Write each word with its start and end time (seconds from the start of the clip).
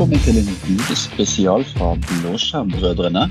velkommen 0.00 0.22
til 0.24 0.38
en 0.40 0.46
julespesial 0.64 1.64
fra 1.74 1.88
Blåskjermbrødrene. 2.00 3.26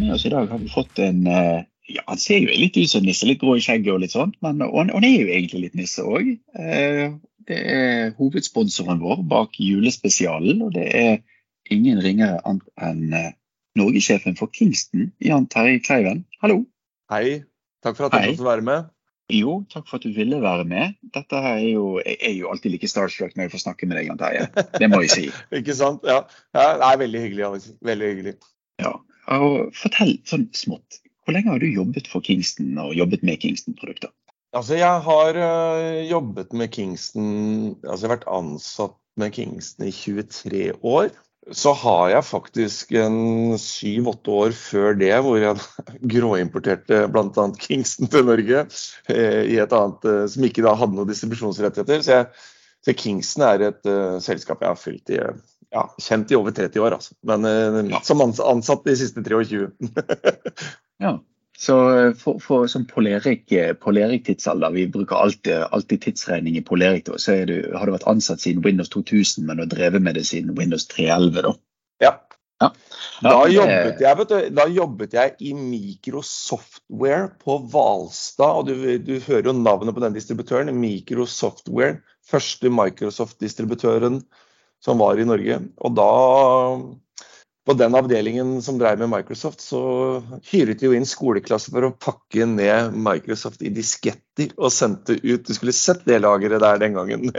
Med 0.00 0.12
oss 0.14 0.22
i 0.24 0.30
dag 0.32 0.46
har 0.48 0.60
vi 0.62 0.70
fått 0.72 0.96
en 1.04 1.26
eh, 1.28 1.66
ja, 1.92 2.00
Han 2.08 2.16
ser 2.16 2.38
jo 2.40 2.48
litt 2.48 2.78
ut 2.80 2.88
som 2.88 3.04
nisse, 3.04 3.26
litt 3.28 3.42
grå 3.42 3.58
i 3.58 3.60
skjegget 3.60 3.92
og 3.92 4.00
litt 4.00 4.14
sånt, 4.14 4.38
men 4.40 4.62
og 4.64 4.78
han, 4.78 5.04
er 5.04 5.18
jo 5.20 5.28
egentlig 5.28 5.60
litt 5.66 5.76
nisse 5.76 6.00
òg. 6.00 6.30
Det 6.56 7.58
er 7.76 8.14
hovedsponsoren 8.16 9.04
vår 9.04 9.20
bak 9.28 9.60
julespesialen, 9.60 10.64
og 10.64 10.72
det 10.78 10.86
er 10.96 11.20
ingen 11.68 12.00
ringere 12.00 12.40
enn 12.48 13.04
eh, 13.12 13.34
norgessjefen 13.76 14.40
for 14.40 14.48
Kingston, 14.48 15.10
Jan 15.20 15.44
Terje 15.52 15.84
Kleiven. 15.84 16.24
Hallo. 16.40 16.62
Hei. 17.12 17.42
Takk 17.84 18.00
for 18.00 18.08
at 18.08 18.16
jeg 18.16 18.38
fikk 18.38 18.48
være 18.48 18.64
med. 18.64 18.93
Jo, 19.32 19.62
takk 19.72 19.86
for 19.88 19.96
at 19.96 20.04
du 20.04 20.12
ville 20.12 20.36
være 20.42 20.66
med. 20.68 20.96
Dette 21.14 21.38
her 21.40 21.56
er 21.56 21.70
jo, 21.70 21.84
jeg 22.04 22.18
er 22.20 22.34
jo 22.36 22.50
alltid 22.52 22.74
like 22.74 22.88
starstruck 22.90 23.32
når 23.36 23.46
jeg 23.46 23.54
får 23.54 23.62
snakke 23.62 23.88
med 23.88 23.96
deg, 23.96 24.10
Jan 24.10 24.20
Terje. 24.20 24.48
Det 24.76 24.88
må 24.92 25.00
jeg 25.06 25.14
si. 25.14 25.24
Ikke 25.60 25.76
sant? 25.76 26.04
Ja. 26.04 26.18
ja 26.56 26.66
det 26.80 26.90
er 26.90 27.00
veldig 27.00 27.22
hyggelig. 27.22 27.46
Alex. 27.48 27.70
Veldig 27.88 28.10
hyggelig. 28.12 28.34
Ja. 28.82 28.92
Og 29.32 29.72
fortell 29.78 30.18
sånn 30.28 30.50
smått. 30.56 31.00
Hvor 31.24 31.36
lenge 31.36 31.54
har 31.54 31.62
du 31.62 31.70
jobbet 31.70 32.10
for 32.12 32.24
Kingston 32.24 32.76
og 32.82 32.92
jobbet 32.98 33.24
med 33.24 33.40
Kingston-produkter? 33.40 34.12
Altså, 34.54 34.76
jeg 34.76 35.00
har 35.06 35.38
uh, 35.40 36.02
jobbet 36.04 36.52
med 36.54 36.70
Kingston 36.70 37.30
Altså, 37.80 38.04
jeg 38.04 38.10
har 38.10 38.16
vært 38.18 38.28
ansatt 38.30 38.98
med 39.18 39.32
Kingston 39.34 39.88
i 39.88 39.94
23 39.94 40.64
år. 40.84 41.08
Så 41.52 41.74
har 41.76 42.08
jeg 42.08 42.24
faktisk 42.24 42.92
en 42.96 43.58
syv-åtte 43.60 44.32
år 44.32 44.54
før 44.56 44.94
det 44.96 45.12
hvor 45.26 45.36
jeg 45.36 45.58
gråimporterte 46.14 47.02
bl.a. 47.12 47.44
Kingston 47.60 48.08
til 48.08 48.24
Norge. 48.24 48.62
eh, 49.12 49.42
I 49.52 49.58
et 49.60 49.74
annet 49.76 50.06
eh, 50.08 50.22
som 50.32 50.46
ikke 50.48 50.64
da 50.64 50.72
hadde 50.80 50.96
noen 50.96 51.10
distribusjonsrettigheter. 51.10 52.00
Så, 52.06 52.20
jeg, 52.20 52.46
så 52.86 52.96
Kingston 52.96 53.44
er 53.48 53.66
et 53.68 53.90
uh, 53.90 54.16
selskap 54.24 54.64
jeg 54.64 54.72
har 54.72 54.80
fulgt 54.80 55.12
i 55.12 55.20
ja, 55.20 55.84
kjent 56.00 56.30
i 56.32 56.36
over 56.38 56.52
30 56.54 56.80
år, 56.84 56.96
altså. 56.96 57.16
Men 57.26 57.44
uh, 57.44 57.78
Ja. 57.92 58.00
som 58.06 58.24
ansatt 58.24 58.84
de 58.88 58.96
siste 59.00 59.24
23. 59.24 59.68
Ja. 61.02 61.16
Så 61.58 61.76
eh, 61.98 62.12
for, 62.18 62.40
for 62.42 62.66
som 62.70 62.86
Polerik, 62.86 63.52
eh, 63.52 63.72
Polerik-tidsalder, 63.78 64.74
vi 64.74 64.88
bruker 64.90 65.16
alltid, 65.16 65.66
alltid 65.70 66.02
tidsregning 66.02 66.58
i 66.58 66.64
Polerik, 66.66 67.06
da, 67.06 67.18
så 67.18 67.36
du, 67.46 67.56
har 67.76 67.86
du 67.86 67.94
vært 67.94 68.08
ansatt 68.10 68.42
siden 68.42 68.64
Windows 68.64 68.90
2000, 68.94 69.46
men 69.46 69.62
har 69.62 69.70
drevet 69.70 70.02
med 70.02 70.18
det 70.18 70.26
siden 70.28 70.56
Windows 70.58 70.88
311. 70.90 71.42
da. 71.46 71.54
Ja. 72.02 72.14
Ja. 72.62 72.70
Da, 73.20 73.30
da, 73.30 73.38
jobbet 73.50 74.02
jeg, 74.02 74.16
vet 74.18 74.30
du, 74.30 74.36
da 74.54 74.64
jobbet 74.70 75.14
jeg 75.16 75.34
i 75.42 75.52
Microsoftware 75.58 77.28
på 77.42 77.58
Hvalstad. 77.70 78.60
og 78.60 78.68
du, 78.68 78.74
du 79.02 79.18
hører 79.26 79.50
jo 79.50 79.56
navnet 79.58 79.94
på 79.94 80.02
den 80.04 80.14
distributøren. 80.16 80.70
Microsoftware. 80.78 81.98
Første 82.24 82.70
Microsoft-distributøren 82.72 84.22
som 84.84 85.02
var 85.02 85.18
i 85.18 85.26
Norge. 85.28 85.58
Og 85.82 85.96
da, 85.98 86.08
på 87.64 87.74
den 87.78 87.94
avdelingen 87.96 88.58
som 88.62 88.78
drev 88.78 88.98
med 89.00 89.08
Microsoft, 89.08 89.62
så 89.64 89.80
hyret 90.50 90.80
de 90.80 90.90
jo 90.90 90.96
inn 90.96 91.06
skoleklasser 91.08 91.72
for 91.72 91.86
å 91.88 91.94
pakke 91.96 92.44
ned 92.48 92.96
Microsoft 93.06 93.64
i 93.64 93.72
disketter 93.72 94.52
og 94.58 94.72
sendte 94.74 95.16
ut. 95.22 95.46
Du 95.46 95.54
skulle 95.56 95.72
sett 95.76 96.04
det 96.08 96.20
lageret 96.20 96.60
der 96.60 96.82
den 96.82 96.98
gangen. 96.98 97.30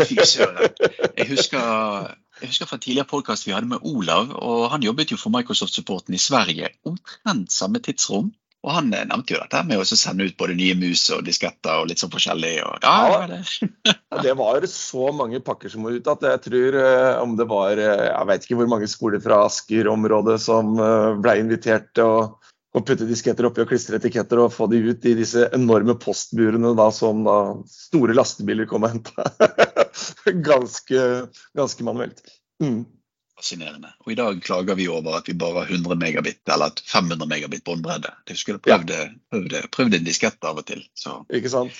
Fy 0.00 0.16
søren. 0.24 0.72
Jeg 1.16 1.28
husker, 1.34 2.16
jeg 2.40 2.52
husker 2.52 2.70
fra 2.70 2.80
tidligere 2.80 3.10
podkast 3.10 3.48
vi 3.48 3.52
hadde 3.56 3.68
med 3.74 3.84
Olav, 3.84 4.32
og 4.32 4.70
han 4.72 4.84
jobbet 4.86 5.12
jo 5.12 5.20
for 5.20 5.34
Microsoft-supporten 5.34 6.16
i 6.16 6.22
Sverige. 6.22 6.72
Omtrent 6.88 7.52
samme 7.52 7.84
tidsrom. 7.84 8.32
Og 8.66 8.72
han 8.74 8.88
eh, 8.94 9.04
nevnte 9.06 9.36
jo 9.36 9.40
dette 9.44 9.60
med 9.68 9.78
å 9.78 9.86
sende 9.86 10.26
ut 10.26 10.36
både 10.38 10.56
nye 10.58 10.74
mus 10.78 11.04
og 11.14 11.22
disketter 11.26 11.82
og 11.82 11.90
litt 11.90 12.02
sånn 12.02 12.12
forskjellig. 12.12 12.54
Og, 12.66 12.82
ja, 12.82 12.96
Ja. 13.12 13.26
det. 13.30 13.94
Det 14.26 14.32
var 14.38 14.64
så 14.70 15.10
mange 15.12 15.42
pakker 15.44 15.68
som 15.70 15.84
var 15.86 15.94
ute 15.94 16.12
at 16.14 16.24
jeg 16.24 16.42
tror 16.46 16.78
eh, 16.80 17.18
om 17.20 17.34
det 17.36 17.44
var 17.50 17.76
eh, 17.78 18.06
Jeg 18.08 18.28
vet 18.30 18.46
ikke 18.46 18.58
hvor 18.62 18.70
mange 18.72 18.88
skoler 18.90 19.22
fra 19.22 19.42
Asker-området 19.46 20.38
som 20.42 20.74
ble 21.22 21.34
invitert 21.42 21.90
til 21.94 22.08
å, 22.08 22.16
å 22.76 22.82
putte 22.82 23.06
disketter 23.08 23.46
oppi 23.48 23.62
og 23.62 23.70
klistre 23.70 24.00
etiketter 24.00 24.40
og 24.42 24.54
få 24.54 24.70
de 24.72 24.80
ut 24.88 25.06
i 25.06 25.14
disse 25.18 25.46
enorme 25.56 25.94
postburene 26.00 26.72
da, 26.78 26.88
som 26.94 27.22
da 27.28 27.38
store 27.70 28.16
lastebiler 28.16 28.66
kom 28.70 28.88
og 28.88 28.96
henta. 28.96 29.30
ganske, 30.50 31.06
ganske 31.56 31.86
manuelt. 31.86 32.24
Mm. 32.62 32.82
Fascinerende. 33.36 33.90
Og 34.06 34.12
i 34.12 34.16
dag 34.16 34.38
klager 34.42 34.74
vi 34.78 34.86
over 34.88 35.18
at 35.18 35.26
vi 35.28 35.34
bare 35.36 35.60
har 35.66 35.72
100 35.74 35.96
megabit, 36.00 36.38
eller 36.48 36.70
at 36.72 36.80
500 36.88 37.26
megabit 37.28 37.64
båndbredde. 37.64 38.12
Vi 38.30 38.36
skulle 38.40 38.58
prøvd, 38.64 38.92
prøvd, 39.30 39.56
prøvd 39.76 39.94
en 39.98 40.06
diskett 40.06 40.44
av 40.48 40.56
og 40.62 40.66
til. 40.66 40.80
Så 40.96 41.18
Ikke 41.36 41.50
sant? 41.52 41.72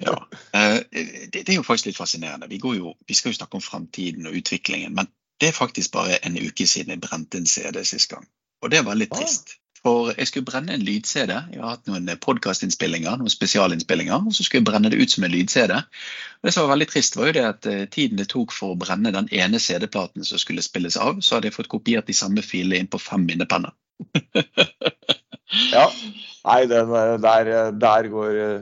ja. 0.00 0.16
Eh, 0.54 0.80
Det, 0.90 1.44
det 1.44 1.48
er 1.48 1.60
jo 1.60 1.62
faktisk 1.66 1.86
litt 1.92 2.00
fascinerende. 2.00 2.48
Vi, 2.50 2.58
går 2.58 2.76
jo, 2.80 2.94
vi 3.06 3.14
skal 3.14 3.30
jo 3.32 3.38
snakke 3.38 3.54
om 3.60 3.62
fremtiden 3.62 4.26
og 4.26 4.34
utviklingen, 4.40 4.94
men 4.94 5.06
det 5.40 5.48
er 5.52 5.52
faktisk 5.56 5.92
bare 5.94 6.18
en 6.26 6.36
uke 6.38 6.66
siden 6.66 6.90
jeg 6.96 7.00
brente 7.06 7.38
en 7.38 7.46
CD 7.46 7.84
sist 7.84 8.10
gang. 8.10 8.26
Og 8.62 8.70
det 8.70 8.82
var 8.86 8.94
litt 8.98 9.12
Ah. 9.14 9.20
trist. 9.22 9.56
For 9.84 10.14
jeg 10.16 10.30
skulle 10.30 10.48
brenne 10.48 10.72
en 10.72 10.84
lyd-CD. 10.84 11.32
Jeg 11.52 11.60
har 11.60 11.74
hatt 11.74 11.90
noen 11.90 12.08
podkastinnspillinger, 12.24 13.18
noen 13.20 13.32
spesialinnspillinger. 13.32 14.22
Og 14.24 14.32
så 14.32 14.46
skulle 14.46 14.62
jeg 14.62 14.68
brenne 14.70 14.92
det 14.92 15.00
ut 15.02 15.12
som 15.12 15.26
en 15.26 15.32
lyd-CD. 15.34 15.74
Og 15.76 16.48
Det 16.48 16.54
som 16.54 16.64
var 16.64 16.72
veldig 16.74 16.88
trist, 16.88 17.18
var 17.20 17.28
jo 17.28 17.36
det 17.36 17.44
at 17.50 17.68
eh, 17.68 17.84
tiden 17.92 18.20
det 18.20 18.30
tok 18.32 18.54
for 18.56 18.72
å 18.72 18.80
brenne 18.80 19.12
den 19.12 19.28
ene 19.28 19.60
CD-platen 19.60 20.24
som 20.24 20.40
skulle 20.40 20.64
spilles 20.64 20.96
av, 20.96 21.20
så 21.20 21.36
hadde 21.36 21.52
jeg 21.52 21.58
fått 21.58 21.72
kopiert 21.76 22.08
de 22.08 22.16
samme 22.16 22.44
filene 22.44 22.80
inn 22.80 22.88
på 22.88 23.02
fem 23.02 23.28
minnepenner. 23.28 23.76
Ja. 25.70 25.86
Nei, 26.44 26.66
den, 26.66 26.90
eh, 26.90 27.14
der, 27.20 27.46
eh, 27.46 27.72
der 27.72 28.08
går 28.08 28.40
eh, 28.42 28.60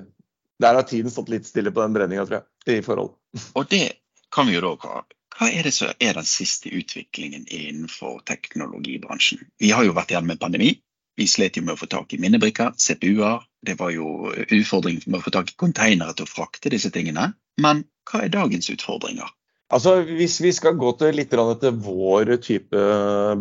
Der 0.60 0.74
har 0.74 0.82
tiden 0.82 1.10
stått 1.10 1.28
litt 1.32 1.46
stille 1.46 1.72
på 1.74 1.82
den 1.82 1.94
brenninga, 1.96 2.26
tror 2.26 2.42
jeg. 2.42 2.78
I 2.78 2.84
forhold. 2.86 3.16
Og 3.58 3.66
det 3.70 3.88
kan 4.32 4.46
vi 4.46 4.54
jo 4.54 4.62
da 4.62 4.76
hva, 4.78 5.02
hva 5.36 5.48
er 5.50 5.66
det 5.66 5.72
som 5.74 5.90
er 5.98 6.14
den 6.18 6.28
siste 6.28 6.70
utviklingen 6.70 7.48
innenfor 7.50 8.20
teknologibransjen? 8.28 9.42
Vi 9.58 9.72
har 9.74 9.84
jo 9.86 9.96
vært 9.96 10.14
igjen 10.14 10.28
med 10.28 10.40
pandemi. 10.40 10.76
Vi 11.20 11.28
slet 11.28 11.58
jo 11.58 11.64
med 11.66 11.76
å 11.76 11.80
få 11.80 11.88
tak 11.92 12.14
i 12.14 12.20
minnebrikker, 12.22 12.72
CPU-er. 12.80 13.44
Det 13.62 13.76
var 13.78 13.92
jo 13.94 14.32
utfordring 14.32 15.02
med 15.06 15.20
å 15.20 15.24
få 15.26 15.32
tak 15.34 15.52
i 15.52 15.58
konteinere 15.60 16.16
til 16.16 16.26
å 16.26 16.32
frakte 16.32 16.72
disse 16.72 16.90
tingene. 16.94 17.32
Men 17.60 17.84
hva 18.08 18.24
er 18.24 18.32
dagens 18.32 18.70
utfordringer? 18.72 19.28
Altså, 19.72 20.02
Hvis 20.04 20.36
vi 20.44 20.52
skal 20.52 20.76
gå 20.76 20.90
til 21.00 21.16
litt 21.16 21.32
til 21.32 21.76
vår 21.84 22.34
type 22.44 22.84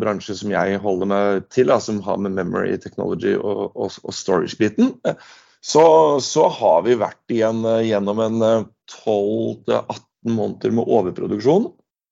bransje 0.00 0.36
som 0.38 0.52
jeg 0.52 0.80
holder 0.80 1.08
meg 1.10 1.48
til, 1.52 1.68
da, 1.68 1.76
som 1.80 2.00
har 2.04 2.20
med 2.20 2.36
memory 2.38 2.78
technology 2.80 3.34
og, 3.36 3.72
og, 3.76 3.98
og 4.00 4.16
storage-biten, 4.16 4.94
så, 5.62 5.84
så 6.24 6.48
har 6.50 6.82
vi 6.86 6.96
vært 6.98 7.32
igjen 7.32 7.62
eh, 7.68 7.84
gjennom 7.90 8.22
en 8.24 8.42
eh, 8.42 8.64
12-18 9.04 10.34
måneder 10.34 10.74
med 10.74 10.90
overproduksjon. 10.90 11.68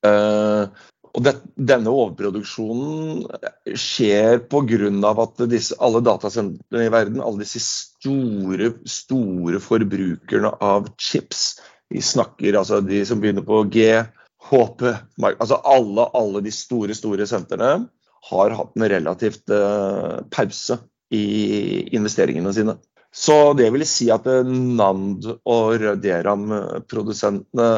Eh, 0.07 0.85
og 1.11 1.25
det, 1.27 1.33
denne 1.57 1.91
overproduksjonen 1.91 3.25
skjer 3.75 4.45
pga. 4.51 5.13
at 5.25 5.43
disse, 5.51 5.75
alle 5.83 6.01
datasentrene 6.07 6.87
i 6.87 6.93
verden, 6.93 7.21
alle 7.25 7.43
disse 7.43 7.61
store, 7.65 8.73
store 8.87 9.59
forbrukerne 9.63 10.53
av 10.63 10.87
chips, 10.99 11.61
vi 11.91 12.01
snakker 12.01 12.55
altså 12.55 12.81
de 12.87 13.03
som 13.07 13.21
begynner 13.21 13.43
på 13.43 13.65
G, 13.73 14.05
HP 14.51 14.83
Altså 15.27 15.59
alle, 15.69 16.07
alle 16.17 16.41
de 16.47 16.53
store, 16.55 16.95
store 16.97 17.27
sentrene 17.29 17.89
har 18.31 18.55
hatt 18.57 18.77
en 18.77 18.89
relativt 18.93 19.51
uh, 19.51 20.21
pause 20.33 20.79
i 21.11 21.91
investeringene 21.97 22.53
sine. 22.55 22.77
Så 23.11 23.53
det 23.59 23.73
vil 23.75 23.83
si 23.89 24.07
at 24.15 24.27
eh, 24.31 24.47
Nand 24.47 25.25
og 25.27 25.81
Røderam-produsentene, 25.83 27.71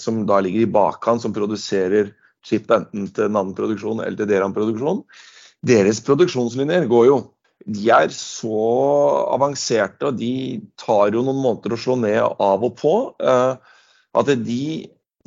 som 0.00 0.22
da 0.24 0.40
ligger 0.40 0.64
i 0.64 0.70
bakkant, 0.72 1.20
som 1.20 1.34
produserer 1.36 2.14
chip 2.46 2.70
enten 2.74 3.08
til 3.14 3.32
Nand-produksjon 3.34 4.02
eller 4.04 4.18
til 4.20 4.30
Deram-produksjon, 4.30 5.04
deres 5.66 6.00
produksjonslinjer 6.06 6.88
går 6.90 7.10
jo 7.10 7.18
de 7.68 7.90
er 7.92 8.08
så 8.14 8.60
avanserte, 9.34 10.08
og 10.08 10.16
de 10.16 10.60
tar 10.80 11.12
jo 11.12 11.20
noen 11.26 11.42
måneder 11.42 11.74
å 11.76 11.80
slå 11.80 11.98
ned 12.00 12.20
av 12.40 12.64
og 12.64 12.72
på. 12.80 12.94
eh, 13.20 13.76
At 14.16 14.30
de, 14.46 14.62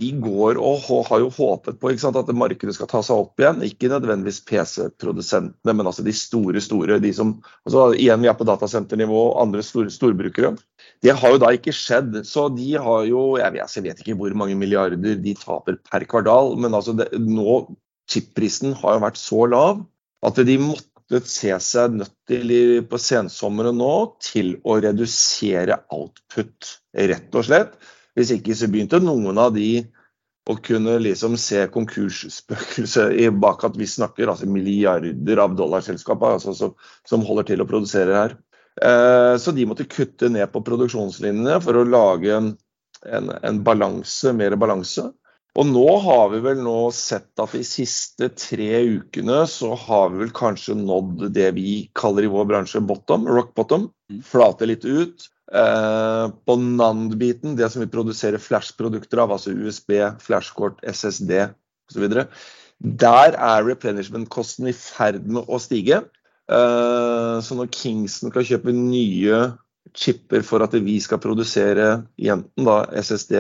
de 0.02 0.10
går 0.18 0.58
og 0.58 0.88
har 1.08 1.22
jo 1.22 1.30
håpet 1.36 1.78
på 1.78 1.92
sant, 2.02 2.18
at 2.18 2.30
markedet 2.34 2.74
skal 2.74 2.90
ta 2.90 3.04
seg 3.06 3.20
opp 3.22 3.42
igjen. 3.42 3.62
Ikke 3.68 3.92
nødvendigvis 3.92 4.42
PC-produsentene, 4.50 5.76
men 5.76 5.90
altså 5.90 6.06
de 6.06 6.16
store, 6.18 6.62
store. 6.64 6.98
de 7.04 7.12
som, 7.14 7.36
altså 7.68 7.92
Igjen, 7.94 8.24
vi 8.24 8.32
er 8.32 8.38
på 8.40 8.48
datasenternivå 8.50 9.20
og 9.28 9.42
andre 9.44 9.62
store 9.66 9.94
storbrukere. 9.94 10.56
Det 11.04 11.14
har 11.14 11.36
jo 11.36 11.42
da 11.44 11.54
ikke 11.54 11.76
skjedd. 11.78 12.24
Så 12.26 12.48
de 12.58 12.74
har 12.74 13.06
jo 13.10 13.38
Jeg 13.38 13.54
vet, 13.54 13.62
altså, 13.68 13.80
jeg 13.80 13.90
vet 13.92 14.02
ikke 14.02 14.18
hvor 14.18 14.34
mange 14.40 14.58
milliarder 14.58 14.98
de 14.98 15.38
taper 15.38 15.78
per 15.92 16.08
kvartal, 16.10 16.56
men 16.58 16.74
altså 16.74 16.98
det, 16.98 17.12
nå 17.14 17.64
chipprisen 18.10 18.74
har 18.82 18.98
jo 18.98 19.06
vært 19.06 19.22
så 19.22 19.46
lav 19.48 19.84
at 20.26 20.40
de 20.48 20.58
måtte 20.60 21.22
se 21.28 21.52
seg 21.62 22.00
nødt 22.00 22.14
til 22.30 22.54
på 22.90 23.00
sensommeren 23.02 23.78
nå 23.78 23.96
til 24.24 24.56
å 24.66 24.80
redusere 24.82 25.84
output, 25.94 26.78
rett 26.96 27.36
og 27.38 27.46
slett. 27.46 27.76
Hvis 28.18 28.34
ikke 28.36 28.56
så 28.58 28.70
begynte 28.72 29.02
noen 29.02 29.40
av 29.42 29.54
de 29.56 29.84
å 30.50 30.58
kunne 30.60 30.98
liksom 31.00 31.38
se 31.40 31.62
konkursspøkelset 31.72 33.16
bak 33.44 33.64
at 33.64 33.78
vi 33.80 33.88
snakker 33.88 34.28
altså 34.28 34.50
milliarder 34.52 35.40
av 35.40 35.56
dollarselskaper 35.56 36.36
altså, 36.36 36.56
som, 36.58 36.74
som 37.08 37.24
holder 37.24 37.48
til 37.48 37.64
å 37.64 37.68
produsere 37.70 38.18
her. 38.18 38.36
Eh, 38.82 39.36
så 39.40 39.54
de 39.56 39.68
måtte 39.70 39.88
kutte 39.88 40.30
ned 40.34 40.52
på 40.52 40.64
produksjonslinjene 40.68 41.60
for 41.64 41.80
å 41.80 41.88
lage 41.88 42.34
en, 42.36 42.52
en, 43.08 43.32
en 43.40 43.62
balanse, 43.64 44.34
mer 44.36 44.58
balanse. 44.60 45.08
Og 45.54 45.68
nå 45.70 45.86
har 46.02 46.32
vi 46.32 46.40
vel 46.42 46.64
nå 46.66 46.78
sett 46.98 47.38
at 47.42 47.52
de 47.54 47.62
siste 47.68 48.32
tre 48.34 48.70
ukene 48.96 49.44
så 49.50 49.76
har 49.78 50.10
vi 50.10 50.24
vel 50.24 50.32
kanskje 50.34 50.74
nådd 50.80 51.28
det 51.36 51.52
vi 51.60 51.76
kaller 51.98 52.26
i 52.26 52.32
vår 52.34 52.48
bransje 52.50 52.82
bottom, 52.82 53.28
rock 53.30 53.52
bottom. 53.60 53.86
Mm. 54.10 54.24
Flate 54.26 54.70
litt 54.70 54.88
ut. 54.88 55.28
Eh, 55.54 56.26
på 56.48 56.56
NAND-biten, 56.58 57.54
det 57.60 57.70
som 57.70 57.84
vi 57.84 57.92
produserer 57.92 58.42
flash-produkter 58.42 59.22
av, 59.22 59.36
altså 59.36 59.54
USB, 59.54 59.94
flashkort, 60.24 60.82
SSD 60.82 61.36
osv., 61.92 62.08
der 62.84 63.38
er 63.38 63.68
replenishment-kosten 63.68 64.72
i 64.72 64.74
ferd 64.76 65.28
med 65.30 65.46
å 65.46 65.60
stige. 65.62 66.02
Eh, 66.50 67.36
så 67.46 67.60
når 67.60 67.70
Kingston 67.78 68.34
kan 68.34 68.48
kjøpe 68.48 68.74
nye 68.74 69.44
chipper 69.94 70.42
for 70.48 70.66
at 70.66 70.74
vi 70.82 70.98
skal 71.04 71.22
produsere 71.22 72.08
enten 72.18 72.66
da 72.66 72.82
SSD 73.04 73.38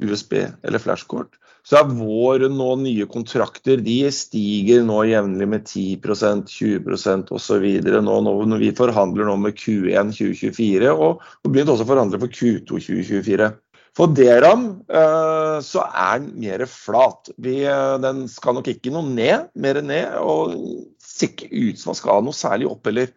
USB 0.00 0.34
eller 0.62 0.82
flashkort. 0.82 1.38
Så 1.64 1.78
er 1.78 1.92
våre 1.96 2.50
nå 2.52 2.74
nye 2.82 3.06
kontrakter 3.08 3.80
de 3.80 3.96
stiger 4.12 4.82
nå 4.84 4.98
jevnlig 5.08 5.46
med 5.48 5.64
10% 5.64 6.44
20% 6.50 7.32
osv. 7.32 7.66
Nå 8.04 8.16
når 8.26 8.60
vi 8.60 8.72
forhandler 8.76 9.30
nå 9.30 9.38
med 9.40 9.56
Q1 9.56 10.12
2024 10.12 10.92
og, 10.92 11.22
og 11.22 11.52
begynt 11.54 11.72
også 11.72 11.86
å 11.86 11.92
forhandle 11.94 12.20
for 12.20 12.34
Q2 12.34 12.82
2024. 12.84 13.48
For 13.94 14.10
DRAM 14.10 14.64
eh, 14.90 15.56
så 15.62 15.84
er 15.86 16.18
den 16.18 16.32
mer 16.42 16.66
flat. 16.66 17.30
Vi, 17.38 17.60
eh, 17.62 17.96
den 18.02 18.24
skal 18.28 18.58
nok 18.58 18.68
ikke 18.72 18.90
noe 18.92 19.06
ned, 19.06 19.52
mer 19.54 19.78
ned. 19.86 20.16
Og 20.18 20.56
ser 20.98 21.30
ikke 21.30 21.52
ut 21.54 21.80
som 21.80 21.92
den 21.92 22.00
skal 22.00 22.24
noe 22.26 22.36
særlig 22.36 22.68
opp 22.72 22.90
heller. 22.90 23.12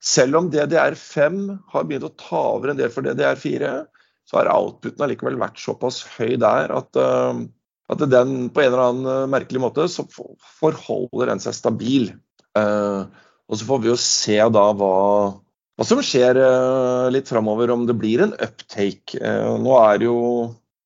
Selv 0.00 0.38
om 0.38 0.48
DDR5 0.52 1.40
har 1.74 1.88
begynt 1.88 2.06
å 2.06 2.14
ta 2.16 2.44
over 2.54 2.72
en 2.72 2.78
del 2.78 2.92
for 2.94 3.04
DDR4, 3.04 3.74
så 4.30 4.38
har 4.38 4.52
outputen 4.54 5.02
allikevel 5.02 5.40
vært 5.40 5.58
såpass 5.58 6.04
høy 6.14 6.36
der 6.38 6.70
at, 6.70 6.94
uh, 6.94 7.40
at 7.90 8.04
den 8.06 8.46
på 8.54 8.62
en 8.62 8.68
eller 8.68 8.84
annen 8.84 9.10
eh, 9.10 9.30
merkelig 9.32 9.62
måte 9.64 9.88
så 9.90 10.04
forholder 10.60 11.32
den 11.32 11.42
seg 11.42 11.56
stabil. 11.56 12.12
Uh, 12.54 13.10
og 13.50 13.58
så 13.58 13.66
får 13.66 13.80
vi 13.82 13.90
jo 13.90 13.96
se 13.98 14.36
da 14.54 14.64
hva, 14.78 14.94
hva 15.74 15.86
som 15.86 15.98
skjer 16.06 16.38
litt 17.10 17.26
framover, 17.26 17.72
om 17.74 17.82
det 17.88 17.96
blir 17.98 18.22
en 18.22 18.36
uptake. 18.38 19.18
nå 19.58 19.72
er 19.80 20.04
jo 20.06 20.20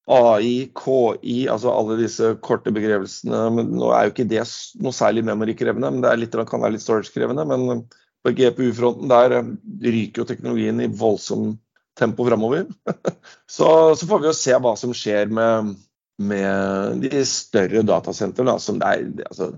AI, 0.09 0.71
KI, 0.77 1.37
altså 1.53 1.73
alle 1.73 1.99
disse 2.01 2.31
korte 2.45 2.73
begrevelsene. 2.73 3.43
Men 3.53 3.75
nå 3.77 3.91
er 3.93 4.07
jo 4.07 4.15
ikke 4.15 4.27
det 4.33 4.47
noe 4.81 4.97
særlig 4.97 5.27
memory-krevende, 5.29 5.93
men 5.93 6.05
det 6.05 6.15
litt, 6.23 6.39
kan 6.49 6.65
være 6.65 6.79
litt 6.79 6.87
storage-krevende. 6.87 7.45
Men 7.53 7.85
på 8.25 8.33
GPU-fronten 8.33 9.13
der 9.13 9.37
ryker 9.85 10.23
jo 10.23 10.29
teknologien 10.33 10.81
i 10.81 10.89
voldsom 10.89 11.53
tempo 11.99 12.27
framover. 12.27 12.67
så, 13.57 13.69
så, 13.95 14.07
får 14.07 14.23
vi 14.23 14.31
jo 14.31 14.37
se 14.37 14.57
hva 14.61 14.75
som 14.79 14.95
skjer 14.97 15.31
med, 15.35 15.75
med 16.23 17.05
de 17.05 17.23
større 17.29 17.85
datasentrene. 17.87 18.57
Det, 18.59 19.29
altså, 19.31 19.53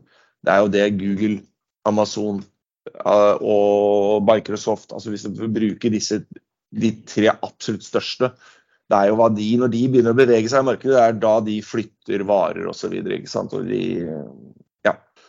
det 0.44 0.52
er 0.52 0.64
jo 0.64 0.74
det 0.74 0.90
Google, 1.00 1.40
Amazon 1.86 2.42
uh, 3.06 3.36
og 3.38 4.24
Microsoft 4.26 4.90
altså 4.90 5.12
Hvis 5.12 5.22
vi 5.38 5.46
bruker 5.54 5.92
disse 5.94 6.24
de 6.76 6.90
tre 7.06 7.30
absolutt 7.30 7.86
største, 7.86 8.32
det 8.90 8.98
er 8.98 9.08
jo 9.08 9.16
hva 9.20 9.28
de, 9.32 9.46
når 9.58 9.70
de 9.70 9.84
begynner 9.88 10.12
å 10.12 10.18
bevege 10.18 10.50
seg 10.50 10.64
i 10.64 10.66
markedet, 10.66 10.96
det 10.96 11.04
er 11.04 11.20
da 11.22 11.36
de 11.46 11.54
flytter 11.64 12.24
varer 12.26 12.66
osv. 12.68 12.92
De, 13.06 13.20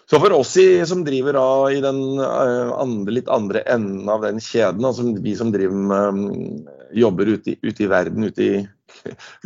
så 0.08 0.20
for 0.24 0.32
oss 0.38 0.54
i, 0.62 0.86
som 0.88 1.04
driver 1.04 1.36
av 1.36 1.66
i 1.76 1.82
den 1.84 2.00
uh, 2.22 2.72
andre, 2.80 3.18
litt 3.18 3.32
andre 3.32 3.64
enden 3.68 4.08
av 4.08 4.24
den 4.24 4.40
kjeden, 4.40 4.86
altså 4.88 5.10
vi 5.20 5.34
som 5.36 5.50
driver 5.52 5.82
med, 5.92 6.70
jobber 6.96 7.34
ute 7.36 7.54
i, 7.54 7.58
ute 7.62 7.84
i, 7.84 7.90
verden, 7.92 8.28
ute 8.28 8.44
i 8.44 8.62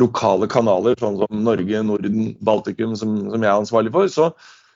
lokale 0.01 0.47
kanaler, 0.51 0.97
sånn 0.99 1.19
som 1.21 1.43
Norge, 1.45 1.83
Norden, 1.85 2.33
Baltikum, 2.43 2.95
som, 2.99 3.17
som 3.31 3.41
jeg 3.41 3.49
er 3.49 3.57
ansvarlig 3.57 3.93
for, 3.95 4.11
så, 4.11 4.29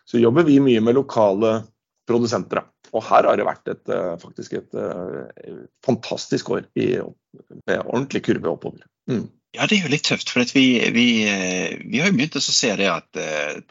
så, 0.08 0.20
jobber 0.22 0.48
vi 0.48 0.60
mye 0.64 0.84
med 0.84 0.98
lokale 0.98 1.60
produsenter. 2.10 2.64
Og 2.96 3.04
her 3.08 3.28
har 3.28 3.40
det 3.40 3.48
vært 3.48 3.72
et, 3.72 3.82
uh, 3.92 4.14
faktisk 4.22 4.60
et 4.60 4.76
et 4.78 5.66
fantastisk 5.86 6.54
år 6.56 6.68
i, 6.80 6.94
med 7.66 7.82
ordentlig 7.86 8.24
kurve 8.28 8.54
oppover. 8.54 8.86
Mm. 9.12 9.26
Ja, 9.56 9.66
det 9.68 9.78
er 9.78 9.86
jo 9.86 9.94
litt 9.94 10.06
tøft. 10.08 10.32
For 10.32 10.44
vi, 10.56 10.66
vi, 10.92 11.06
eh, 11.32 11.78
vi, 11.80 12.02
har 12.02 12.10
jo 12.10 12.18
begynt 12.18 12.36
å 12.36 12.44
se 12.44 12.74
det 12.76 12.90
at 12.92 13.08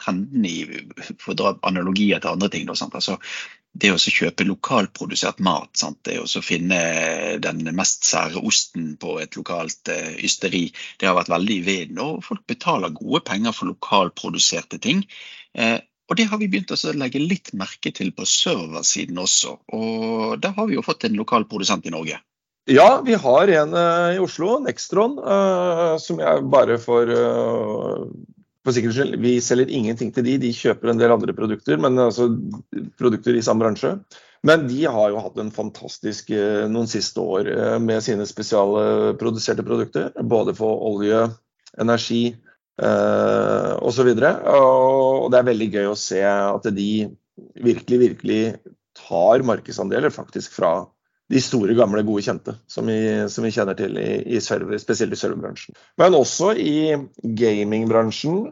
trenden 0.01 0.47
i 0.49 0.63
For 1.21 1.35
å 1.35 1.37
dra 1.37 1.53
analogier 1.69 2.23
til 2.25 2.33
andre 2.33 2.49
ting. 2.53 2.65
Da, 2.65 2.77
altså, 2.89 3.19
det 3.75 3.91
å 3.91 3.99
kjøpe 3.99 4.47
lokalprodusert 4.47 5.41
mat, 5.43 5.73
sant? 5.79 5.99
det 6.07 6.21
å 6.23 6.43
finne 6.45 6.79
den 7.43 7.65
mest 7.75 8.07
sære 8.07 8.43
osten 8.47 8.93
på 9.01 9.17
et 9.23 9.35
lokalt 9.39 9.91
uh, 9.91 10.13
ysteri, 10.23 10.69
det 11.01 11.09
har 11.11 11.17
vært 11.19 11.33
veldig 11.33 11.57
i 11.57 11.65
vinden. 11.67 12.03
Og 12.05 12.23
folk 12.27 12.45
betaler 12.51 12.95
gode 12.95 13.25
penger 13.27 13.57
for 13.57 13.73
lokalproduserte 13.73 14.79
ting. 14.83 15.03
Uh, 15.59 15.81
og 16.07 16.21
det 16.21 16.29
har 16.31 16.39
vi 16.39 16.51
begynt 16.53 16.71
å 16.71 16.79
legge 16.95 17.23
litt 17.23 17.51
merke 17.57 17.91
til 17.97 18.13
på 18.15 18.29
serversiden 18.29 19.19
også. 19.19 19.57
Og 19.75 20.39
der 20.39 20.55
har 20.55 20.71
vi 20.71 20.79
jo 20.79 20.85
fått 20.87 21.09
en 21.09 21.19
lokal 21.19 21.49
produsent 21.51 21.89
i 21.89 21.95
Norge. 21.95 22.21
Ja, 22.71 23.03
vi 23.05 23.17
har 23.21 23.51
en 23.59 23.75
uh, 23.75 24.15
i 24.15 24.23
Oslo, 24.23 24.61
Nextron, 24.63 25.19
som 26.01 26.23
jeg 26.23 26.47
bare 26.53 26.79
for 26.81 27.11
for 28.65 28.75
sikkerhets 28.75 28.97
skyld, 28.97 29.19
Vi 29.21 29.35
selger 29.45 29.71
ingenting 29.71 30.13
til 30.15 30.25
de, 30.27 30.39
de 30.41 30.53
kjøper 30.57 30.91
en 30.91 31.01
del 31.01 31.13
andre 31.13 31.35
produkter, 31.37 31.77
men 31.81 31.99
altså 32.01 32.31
produkter 32.99 33.37
i 33.37 33.43
samme 33.45 33.65
bransje. 33.65 33.99
Men 34.45 34.67
de 34.69 34.83
har 34.85 35.11
jo 35.13 35.21
hatt 35.25 35.39
en 35.41 35.53
fantastisk 35.53 36.31
noen 36.73 36.89
siste 36.89 37.21
år 37.21 37.49
med 37.81 38.05
sine 38.05 38.27
spesialproduserte 38.29 39.65
produkter. 39.65 40.11
Både 40.21 40.53
for 40.57 40.83
olje, 40.85 41.23
energi 41.81 42.23
eh, 42.29 43.73
osv. 43.81 44.11
Og, 44.13 45.25
og 45.25 45.29
det 45.33 45.41
er 45.41 45.49
veldig 45.51 45.71
gøy 45.77 45.91
å 45.91 45.99
se 45.99 46.21
at 46.25 46.69
de 46.77 46.91
virkelig, 47.65 48.01
virkelig 48.03 48.43
tar 48.95 49.43
markedsandeler 49.47 50.13
faktisk 50.15 50.55
fra 50.55 50.75
de 51.33 51.41
store, 51.41 51.73
gamle, 51.77 52.03
gode 52.05 52.23
kjente 52.27 52.53
som 52.69 52.89
vi, 52.91 52.99
som 53.33 53.47
vi 53.47 53.53
kjenner 53.55 53.77
til 53.79 53.97
i, 54.01 54.09
i 54.37 54.41
server, 54.45 54.77
spesielt 54.81 55.15
i 55.17 55.19
serverbransjen. 55.19 55.77
Men 56.01 56.17
også 56.19 56.53
i 56.61 56.93
gamingbransjen 57.41 58.51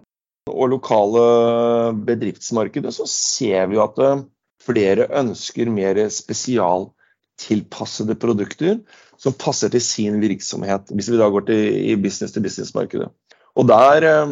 og 0.50 0.72
lokale 0.72 1.22
bedriftsmarkedet 2.06 2.94
så 2.96 3.04
ser 3.10 3.66
vi 3.70 3.76
at 3.82 3.98
eh, 4.02 4.24
flere 4.62 5.08
ønsker 5.20 5.70
mer 5.70 6.00
spesialtilpassede 6.10 8.14
produkter 8.22 8.81
som 9.20 9.36
passer 9.38 9.69
til 9.70 9.82
sin 9.84 10.20
virksomhet, 10.22 10.91
hvis 10.91 11.10
vi 11.12 11.20
da 11.20 11.29
går 11.31 11.43
til 11.50 12.00
business-to-business-markedet. 12.02 13.08
Og 13.60 13.69
der 13.69 14.02
eh, 14.08 14.29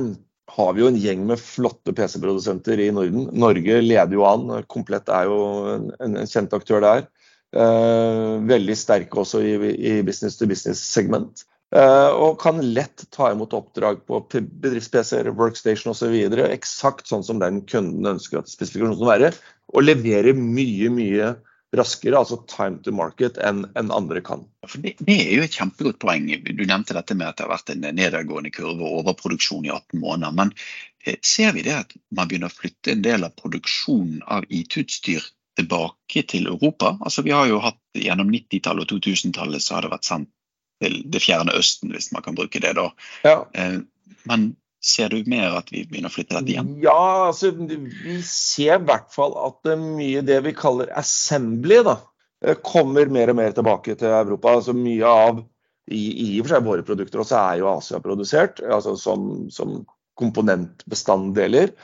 har 0.56 0.70
vi 0.75 0.82
jo 0.82 0.90
en 0.90 0.99
gjeng 0.99 1.20
med 1.28 1.38
flotte 1.38 1.92
PC-produsenter 1.94 2.80
i 2.82 2.90
Norden. 2.94 3.28
Norge 3.37 3.80
leder 3.85 4.16
jo 4.16 4.25
an. 4.26 4.64
Komplett 4.70 5.09
er 5.12 5.25
jo 5.30 5.38
en, 5.76 5.90
en 6.02 6.16
kjent 6.25 6.52
aktør 6.56 6.80
der. 6.82 7.04
Eh, 7.50 8.35
veldig 8.47 8.76
sterke 8.78 9.23
også 9.23 9.40
i, 9.42 9.54
i 9.75 9.95
business 10.07 10.38
to 10.38 10.47
business-segment. 10.50 11.45
Eh, 11.75 12.11
og 12.19 12.38
kan 12.42 12.59
lett 12.75 13.04
ta 13.14 13.30
imot 13.30 13.54
oppdrag 13.54 14.04
på 14.07 14.21
bedrifts-PC-er, 14.30 15.30
workstation 15.38 15.92
osv. 15.95 16.14
Eksakt 16.47 17.11
sånn 17.11 17.26
som 17.26 17.42
den 17.42 17.62
kunden 17.71 18.07
ønsker 18.14 18.42
at 18.42 18.50
spesifikasjonen 18.50 18.99
skal 18.99 19.12
være. 19.14 19.33
Og 19.75 19.87
levere 19.87 20.35
mye, 20.35 20.90
mye 20.95 21.33
raskere, 21.78 22.19
altså 22.19 22.40
time 22.50 22.80
to 22.83 22.95
market, 22.95 23.38
enn 23.47 23.64
en 23.78 23.92
andre 23.95 24.23
kan. 24.26 24.42
Det, 24.75 24.97
det, 24.99 25.19
er 25.19 25.37
jo 25.37 25.47
et 25.47 25.59
kjempegodt 25.59 26.00
poeng. 26.02 26.26
Du 26.42 26.64
nevnte 26.64 26.97
dette 26.97 27.14
med 27.19 27.28
at 27.28 27.38
det 27.38 27.47
har 27.47 27.54
vært 27.54 27.75
en 27.75 27.87
nedadgående 27.87 28.50
kurve 28.54 28.87
og 28.87 29.04
overproduksjon 29.04 29.66
i 29.66 29.75
18 29.75 30.02
måneder. 30.02 30.35
Men 30.38 30.54
eh, 31.07 31.19
ser 31.23 31.54
vi 31.54 31.66
det 31.66 31.76
at 31.78 31.99
man 32.14 32.30
begynner 32.30 32.50
å 32.50 32.59
flytte 32.59 32.95
en 32.95 33.07
del 33.07 33.26
av 33.26 33.35
produksjonen 33.38 34.23
av 34.26 34.47
IT-utstyr 34.50 35.23
tilbake 35.61 36.25
til 36.29 36.49
Europa. 36.50 36.97
Altså, 37.00 37.25
vi 37.26 37.35
har 37.37 37.49
jo 37.50 37.61
hatt 37.64 37.79
Gjennom 38.00 38.29
90-tallet 38.31 38.87
og 38.87 39.00
2000-tallet 39.02 39.62
så 39.64 39.75
har 39.75 39.83
det 39.83 39.90
vært 39.90 40.07
sendt 40.07 40.29
til 40.81 41.00
det 41.11 41.21
fjerne 41.25 41.57
Østen, 41.59 41.90
hvis 41.90 42.12
man 42.14 42.23
kan 42.23 42.37
bruke 42.38 42.61
det. 42.62 42.71
da. 42.79 42.87
Ja. 43.26 43.40
Eh, 43.59 43.81
men 44.31 44.45
ser 44.81 45.12
du 45.12 45.25
mer 45.29 45.59
at 45.59 45.73
vi 45.73 45.85
begynner 45.88 46.11
å 46.11 46.14
flytte 46.14 46.38
dette 46.38 46.55
igjen? 46.55 46.71
Ja, 46.85 47.26
altså, 47.29 47.50
vi 47.52 48.21
ser 48.26 48.79
i 48.79 48.87
hvert 48.88 49.11
fall 49.12 49.37
at 49.43 49.73
mye 49.81 50.23
det 50.26 50.40
vi 50.47 50.57
kaller 50.57 50.93
assembly, 50.97 51.83
da, 51.87 51.99
eh, 52.45 52.57
kommer 52.64 53.12
mer 53.12 53.33
og 53.35 53.40
mer 53.43 53.57
tilbake 53.57 53.99
til 54.00 54.14
Europa. 54.23 54.57
Altså 54.61 54.76
Mye 54.76 55.14
av 55.26 55.43
i, 55.90 56.00
i 56.00 56.29
og 56.38 56.47
for 56.47 56.55
seg 56.55 56.67
våre 56.69 56.87
produkter 56.87 57.25
også 57.25 57.38
er 57.40 57.61
jo 57.61 57.73
Asia-produsert, 57.73 58.62
altså 58.62 58.95
som, 59.00 59.49
som 59.52 59.81
komponentbestanddeler. 60.21 61.75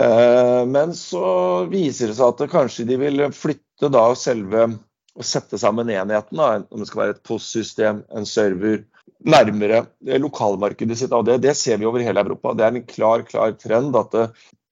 Eh, 0.00 0.66
men 0.66 0.94
så 0.96 1.24
viser 1.70 2.10
det 2.10 2.16
seg 2.16 2.32
at 2.32 2.52
kanskje 2.52 2.86
de 2.88 2.96
vil 3.00 3.26
flytte 3.36 3.90
da 3.92 4.06
selve 4.16 4.68
og 5.10 5.26
sette 5.26 5.58
sammen 5.60 5.90
enheten, 5.92 6.38
da, 6.38 6.62
om 6.70 6.80
det 6.80 6.86
skal 6.88 7.02
være 7.02 7.16
et 7.16 7.26
postsystem, 7.26 8.04
en 8.14 8.28
server, 8.28 8.84
nærmere 9.26 9.82
lokalmarkedet 10.22 10.96
sitt. 10.96 11.12
Det, 11.26 11.40
det 11.44 11.52
ser 11.58 11.80
vi 11.80 11.88
over 11.88 12.04
hele 12.04 12.22
Europa. 12.22 12.54
Det 12.56 12.64
er 12.64 12.78
en 12.78 12.86
klar 12.88 13.26
klar 13.28 13.52
trend 13.60 13.98
at 13.98 14.14
det, 14.14 14.28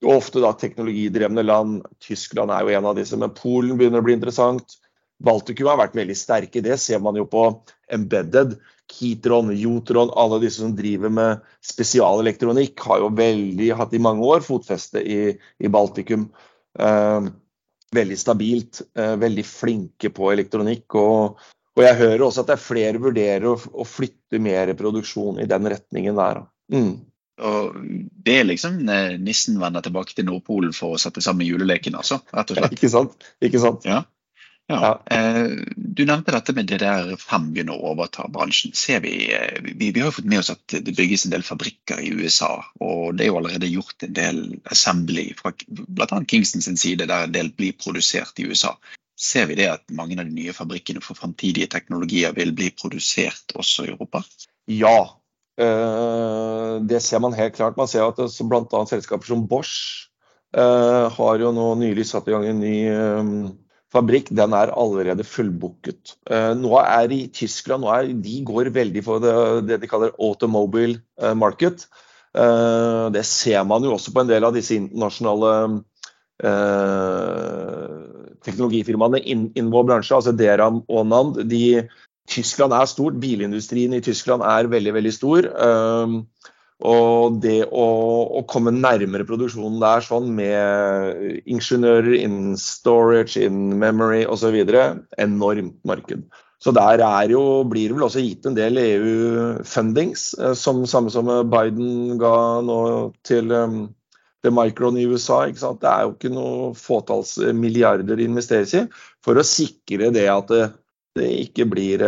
ofte 0.08 0.40
da 0.40 0.54
teknologidrevne 0.56 1.42
land, 1.44 1.82
Tyskland 2.00 2.54
er 2.54 2.64
jo 2.64 2.78
en 2.78 2.88
av 2.88 2.97
disse, 2.97 3.18
men 3.18 3.35
Polen 3.35 3.76
begynner 3.76 4.00
å 4.00 4.06
bli 4.06 4.14
interessant. 4.16 4.78
Baltikum 5.18 5.68
har 5.73 5.80
vært 5.82 5.99
veldig 5.99 6.16
sterke. 6.16 6.62
Det 6.64 6.78
ser 6.80 7.02
man 7.02 7.18
jo 7.18 7.26
på 7.28 7.49
embedded. 7.92 8.54
Kitron, 8.88 9.52
Jotron, 9.57 10.11
alle 10.16 10.40
disse 10.42 10.62
som 10.62 10.73
driver 10.76 11.12
med 11.12 11.45
spesialelektronikk, 11.64 12.80
har 12.88 13.02
jo 13.04 13.11
veldig 13.18 13.68
hatt 13.76 13.92
i 13.95 14.00
mange 14.02 14.25
år 14.25 14.45
fotfeste 14.47 15.02
i, 15.02 15.21
i 15.37 15.71
Baltikum. 15.73 16.28
Eh, 16.78 17.28
veldig 17.95 18.18
stabilt, 18.18 18.83
eh, 18.97 19.14
veldig 19.16 19.45
flinke 19.47 20.11
på 20.14 20.33
elektronikk. 20.33 20.97
Og, 21.00 21.45
og, 21.76 21.85
jeg 21.85 22.00
hører 22.00 22.25
også 22.26 22.45
at 22.45 22.50
det 22.50 22.57
er 22.57 22.64
flere 22.64 23.02
vurderer 23.02 23.49
å, 23.52 23.54
å 23.57 23.87
flytte 23.88 24.40
mer 24.42 24.73
produksjon 24.78 25.40
i 25.42 25.49
den 25.50 25.71
retningen 25.73 26.18
der. 26.18 26.42
Mm. 26.73 26.92
Og 27.38 27.76
det 28.26 28.40
er 28.40 28.49
liksom 28.49 28.80
eh, 28.90 29.14
nissen 29.23 29.61
vender 29.62 29.85
tilbake 29.85 30.16
til 30.16 30.26
Nordpolen 30.26 30.75
for 30.76 30.97
å 30.97 31.00
sette 31.00 31.23
sammen 31.25 31.47
juleleken, 31.47 31.97
altså. 31.99 32.21
Rett 32.35 32.54
og 32.54 32.61
slett. 32.61 32.78
Ikke 32.78 32.90
sant? 32.92 33.28
Ikke 33.45 33.62
sant? 33.62 33.87
Ja. 33.87 34.02
Ja. 34.70 35.02
Eh, 35.10 35.46
du 35.76 36.04
nevnte 36.04 36.32
dette 36.34 36.52
med 36.52 36.66
det 36.68 36.82
der 36.82 37.14
5 37.16 37.46
begynner 37.54 37.78
å 37.78 37.94
overta 37.94 38.26
bransjen. 38.28 38.75
Vi, 39.00 39.12
eh, 39.32 39.60
vi, 39.64 39.88
vi, 39.96 40.00
har 40.04 40.12
fått 40.12 40.28
med 40.28 40.42
oss 40.42 40.50
at 40.52 40.75
det 40.84 40.92
bygges 40.92 41.25
en 41.25 41.32
del 41.32 41.44
fabrikker 41.46 42.02
i 42.04 42.10
USA. 42.12 42.50
Og 42.84 43.16
det 43.16 43.25
er 43.25 43.30
jo 43.30 43.38
allerede 43.40 43.70
gjort 43.72 44.04
en 44.04 44.12
del 44.18 44.42
assembly 44.68 45.30
fra 45.38 45.54
bl.a. 45.56 46.18
Kingston 46.28 46.64
sin 46.64 46.76
side, 46.76 47.06
der 47.08 47.25
en 47.25 47.32
del 47.32 47.48
blir 47.56 47.78
produsert 47.80 48.37
i 48.42 48.44
USA. 48.50 48.75
Ser 49.18 49.48
vi 49.48 49.56
det 49.56 49.70
at 49.72 49.87
mange 49.88 50.18
av 50.18 50.28
de 50.28 50.37
nye 50.37 50.52
fabrikkene 50.54 51.00
for 51.02 51.16
framtidige 51.16 51.70
teknologier 51.72 52.37
vil 52.37 52.52
bli 52.58 52.68
produsert 52.76 53.54
også 53.56 53.87
i 53.87 53.94
Europa? 53.94 54.20
Ja, 54.68 54.98
eh, 55.56 56.75
det 56.84 57.00
ser 57.06 57.25
man 57.25 57.38
helt 57.38 57.56
klart. 57.56 57.80
Man 57.80 57.88
ser 57.88 58.04
at 58.04 58.20
bl.a. 58.20 58.84
selskaper 58.92 59.32
som 59.32 59.48
Bosch 59.48 60.04
har 60.48 61.40
jo 61.42 61.50
nå 61.52 61.64
nylig 61.76 62.06
satt 62.08 62.28
i 62.30 62.32
gang 62.32 62.46
en 62.48 62.62
ny 62.62 62.76
fabrikk 63.95 64.30
den 64.37 64.54
er 64.57 64.73
allerede 64.76 65.25
fullbooket. 65.25 66.16
Eh, 66.30 66.52
nå 66.59 66.75
er 66.83 67.14
i 67.14 67.21
Tyskland 67.35 67.85
nå 67.85 67.92
er, 67.95 68.11
de 68.12 68.40
går 68.47 68.73
veldig 68.75 69.04
for 69.04 69.23
det, 69.25 69.35
det 69.68 69.80
de 69.83 69.90
kaller 69.90 70.16
automobile 70.18 71.00
eh, 71.21 71.35
market. 71.38 71.87
Eh, 72.37 73.07
det 73.14 73.25
ser 73.28 73.64
man 73.68 73.85
jo 73.87 73.95
også 73.97 74.12
på 74.12 74.25
en 74.25 74.33
del 74.33 74.49
av 74.49 74.57
disse 74.57 74.76
internasjonale 74.78 75.54
teknologifirmaene 78.47 79.18
innen 79.26 79.73
vår 79.73 79.88
bransje, 79.88 80.14
altså 80.14 80.30
Deram 80.38 80.85
og 80.87 81.09
Nand. 81.11 81.40
De, 81.50 81.83
Tyskland 82.30 82.76
er 82.76 82.87
stort, 82.87 83.16
bilindustrien 83.18 83.97
i 83.97 84.04
Tyskland 84.04 84.45
er 84.47 84.71
veldig, 84.71 84.92
veldig 85.00 85.14
stor. 85.16 85.49
Og 86.87 87.40
det 87.42 87.64
å, 87.75 87.87
å, 88.38 88.44
komme 88.47 88.70
nærmere 88.70 89.26
produksjonen 89.26 89.80
der 89.82 90.04
sånn 90.06 90.28
med 90.37 91.42
ingeniører 91.50 92.14
innen 92.20 92.54
storage, 92.61 93.35
innen 93.42 93.75
memory 93.80 94.23
osv. 94.30 94.54
Enormt 95.18 95.75
marked. 95.82 96.23
Så 96.62 96.75
der 96.75 97.30
jo, 97.30 97.42
blir 97.70 97.90
det 97.90 97.99
vel 97.99 98.06
også 98.06 98.23
gitt 98.23 98.47
en 98.47 98.54
del 98.54 98.78
EU-fundings, 98.82 100.32
eh, 100.38 100.54
som 100.58 100.87
samme 100.90 101.11
som 101.14 101.30
Biden 101.50 102.18
ga 102.18 102.35
nå 102.66 102.78
til 103.26 103.50
um, 103.54 103.85
The 104.47 104.54
Micron 104.54 104.99
i 104.99 105.06
USA. 105.11 105.44
Det 105.50 105.90
er 105.90 106.06
jo 106.06 106.14
ikke 106.14 106.35
noe 106.35 106.73
fåtalls 106.78 107.37
milliarder 107.58 108.18
det 108.18 108.26
investeres 108.26 108.75
i 108.78 108.87
for 109.23 109.38
å 109.38 109.47
sikre 109.47 110.11
det 110.14 110.26
at 110.30 110.50
det, 110.50 110.64
det 111.18 111.30
ikke 111.42 111.66
blir 111.70 112.02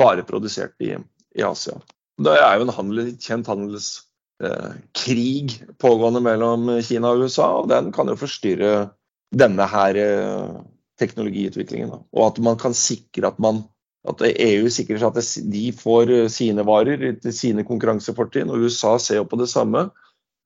bare 0.00 0.24
produsert 0.28 0.76
i, 0.84 0.94
i 1.36 1.44
Asia. 1.44 1.76
Det 2.20 2.32
er 2.36 2.58
jo 2.58 2.66
en 2.66 2.74
handel, 2.76 3.12
kjent 3.20 3.48
handelskrig 3.48 5.54
eh, 5.54 5.68
pågående 5.80 6.20
mellom 6.24 6.68
Kina 6.84 7.14
og 7.14 7.24
USA, 7.24 7.48
og 7.62 7.70
den 7.72 7.88
kan 7.96 8.10
jo 8.12 8.18
forstyrre 8.20 8.90
denne 9.32 9.66
her 9.70 9.98
eh, 10.00 10.58
teknologiutviklingen. 11.00 11.94
Og 12.12 12.26
at 12.26 12.40
man 12.44 12.58
kan 12.60 12.76
sikre 12.76 13.30
at, 13.30 13.38
man, 13.40 13.62
at 14.08 14.20
EU 14.28 14.68
sikrer 14.72 15.00
seg 15.00 15.16
at 15.16 15.32
de 15.54 15.64
får 15.76 16.12
sine 16.34 16.66
varer 16.68 17.06
til 17.22 17.36
sine 17.36 17.64
konkurransefortrinn, 17.68 18.52
og 18.52 18.68
USA 18.68 18.98
ser 19.00 19.22
jo 19.22 19.30
på 19.30 19.40
det 19.40 19.48
samme. 19.52 19.88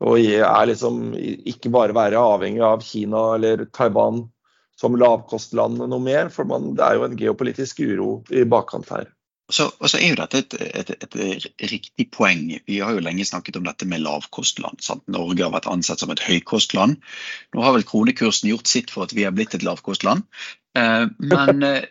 Og 0.05 0.21
er 0.21 0.69
liksom 0.69 1.15
ikke 1.17 1.73
bare 1.75 1.97
være 1.97 2.21
avhengig 2.21 2.63
av 2.67 2.83
Kina 2.87 3.35
eller 3.37 3.67
Taiwan 3.75 4.25
som 4.79 4.97
lavkostland 4.99 5.83
noe 5.83 6.03
mer, 6.03 6.31
for 6.35 6.47
man, 6.51 6.73
det 6.79 6.87
er 6.87 6.99
jo 6.99 7.07
en 7.07 7.19
geopolitisk 7.19 7.83
uro 7.87 8.09
i 8.35 8.43
bakkant 8.47 8.91
her. 8.91 9.07
Så, 9.53 9.67
og 9.77 9.91
så 9.93 9.99
er 10.01 10.15
jo 10.15 10.17
dette 10.17 10.41
et, 10.41 10.55
et, 10.81 10.91
et, 11.05 11.47
riktig 11.69 12.07
poeng. 12.15 12.47
Vi 12.65 12.79
har 12.81 12.95
jo 12.97 13.03
lenge 13.05 13.27
snakket 13.29 13.59
om 13.61 13.67
dette 13.69 13.85
med 13.89 14.01
lavkostland. 14.01 14.81
Sant? 14.85 15.05
Norge 15.11 15.45
har 15.45 15.53
vært 15.53 15.69
ansett 15.69 16.01
som 16.01 16.13
et 16.15 16.23
høykostland. 16.25 16.97
Nå 17.53 17.65
har 17.65 17.77
vel 17.77 17.85
kronekursen 17.85 18.49
gjort 18.49 18.71
sitt 18.71 18.95
for 18.95 19.05
at 19.05 19.13
vi 19.13 19.27
har 19.27 19.35
blitt 19.37 19.57
et 19.57 19.67
lavkostland. 19.67 20.25
Eh, 20.79 21.05
men 21.21 21.63
eh, 21.69 21.85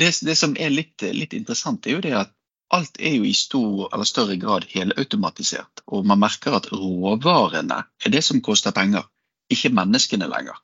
det, 0.00 0.08
det, 0.24 0.38
som 0.40 0.56
er 0.56 0.72
litt, 0.72 1.04
litt, 1.04 1.36
interessant, 1.36 1.84
er 1.84 1.98
jo 1.98 2.04
det 2.08 2.16
at 2.24 2.32
alt 2.72 2.96
er 3.02 3.18
jo 3.18 3.28
i 3.28 3.36
stor 3.36 3.90
eller 3.90 4.08
større 4.08 4.40
grad 4.40 4.64
helautomatisert. 4.72 5.84
Og 5.92 6.08
man 6.08 6.22
merker 6.22 6.56
at 6.56 6.72
råvarene 6.72 7.82
er 7.84 8.14
det 8.14 8.24
som 8.24 8.40
koster 8.40 8.72
penger, 8.72 9.04
ikke 9.52 9.74
menneskene 9.74 10.30
lenger. 10.30 10.56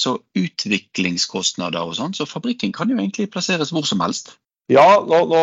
Så 0.00 0.16
utviklingskostnader 0.38 1.84
og 1.84 1.98
sånn, 1.98 2.14
så 2.16 2.26
fabrikken 2.30 2.72
kan 2.72 2.88
jo 2.88 2.96
egentlig 2.96 3.28
plasseres 3.34 3.74
hvor 3.74 3.84
som 3.86 4.00
helst. 4.06 4.38
Ja, 4.68 4.98
nå, 5.00 5.18
nå, 5.30 5.38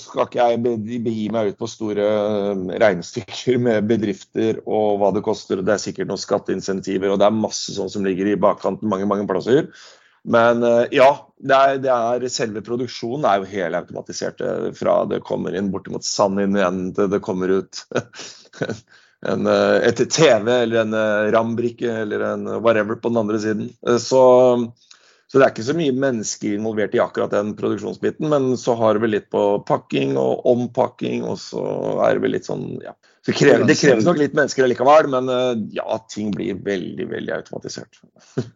skal 0.00 0.24
ikke 0.24 0.44
jeg 0.48 0.60
begi 1.04 1.24
meg 1.32 1.50
ut 1.52 1.58
på 1.60 1.66
store 1.68 2.04
eh, 2.08 2.62
regnestykker 2.80 3.58
med 3.60 3.90
bedrifter 3.90 4.62
og 4.64 5.02
hva 5.02 5.10
det 5.12 5.20
koster. 5.26 5.60
Det 5.60 5.74
er 5.74 5.82
sikkert 5.82 6.08
noen 6.08 6.22
skatteinsentiver 6.22 7.12
og 7.12 7.18
det 7.20 7.26
er 7.28 7.36
masse 7.36 7.74
sånn 7.76 7.92
som 7.92 8.08
ligger 8.08 8.30
i 8.30 8.38
bakkanten 8.40 8.88
mange 8.88 9.08
mange 9.10 9.26
plasser. 9.28 9.68
Men 10.24 10.64
eh, 10.64 10.86
ja, 10.96 11.10
det 11.44 11.58
er, 11.58 11.82
det 11.84 11.92
er, 11.92 12.24
selve 12.32 12.62
produksjonen 12.64 13.28
er 13.28 13.42
jo 13.42 13.50
helautomatisert 13.52 14.40
eh, 14.40 14.70
fra 14.78 14.96
det 15.12 15.20
kommer 15.28 15.52
inn 15.52 15.68
bortimot 15.74 16.08
sand 16.08 16.40
inn 16.40 16.56
igjen 16.56 16.86
til 16.96 17.12
det 17.12 17.20
kommer 17.26 17.52
ut 17.58 17.82
en, 19.28 19.44
et 19.44 20.00
TV 20.08 20.48
eller 20.54 20.86
en 20.86 20.96
RAM-brikke 21.36 22.00
eller 22.06 22.24
en 22.30 22.48
whatever 22.64 22.96
på 22.96 23.12
den 23.12 23.20
andre 23.26 23.44
siden. 23.44 23.68
Så 24.00 24.24
så 25.34 25.40
det 25.40 25.46
er 25.48 25.50
ikke 25.50 25.66
så 25.66 25.74
mye 25.74 25.92
mennesker 25.98 26.52
involvert 26.54 26.92
i 26.94 27.00
akkurat 27.02 27.32
den 27.34 27.48
produksjonsbiten, 27.58 28.28
men 28.30 28.52
så 28.54 28.76
har 28.78 29.00
vi 29.02 29.08
litt 29.10 29.24
på 29.34 29.40
pakking 29.66 30.12
og 30.14 30.44
ompakking, 30.46 31.24
og 31.26 31.40
så 31.42 31.64
er 32.06 32.20
vel 32.22 32.36
litt 32.36 32.46
sånn 32.46 32.68
ja. 32.84 32.94
Det, 33.26 33.34
krever, 33.34 33.64
det 33.66 33.74
kreves 33.80 34.06
nok 34.06 34.20
litt 34.20 34.36
mennesker 34.38 34.62
allikevel, 34.62 35.08
men 35.10 35.32
eh, 35.34 35.64
ja, 35.74 35.98
ting 36.12 36.30
blir 36.36 36.60
veldig, 36.62 37.08
veldig 37.10 37.34
automatisert. 37.40 37.98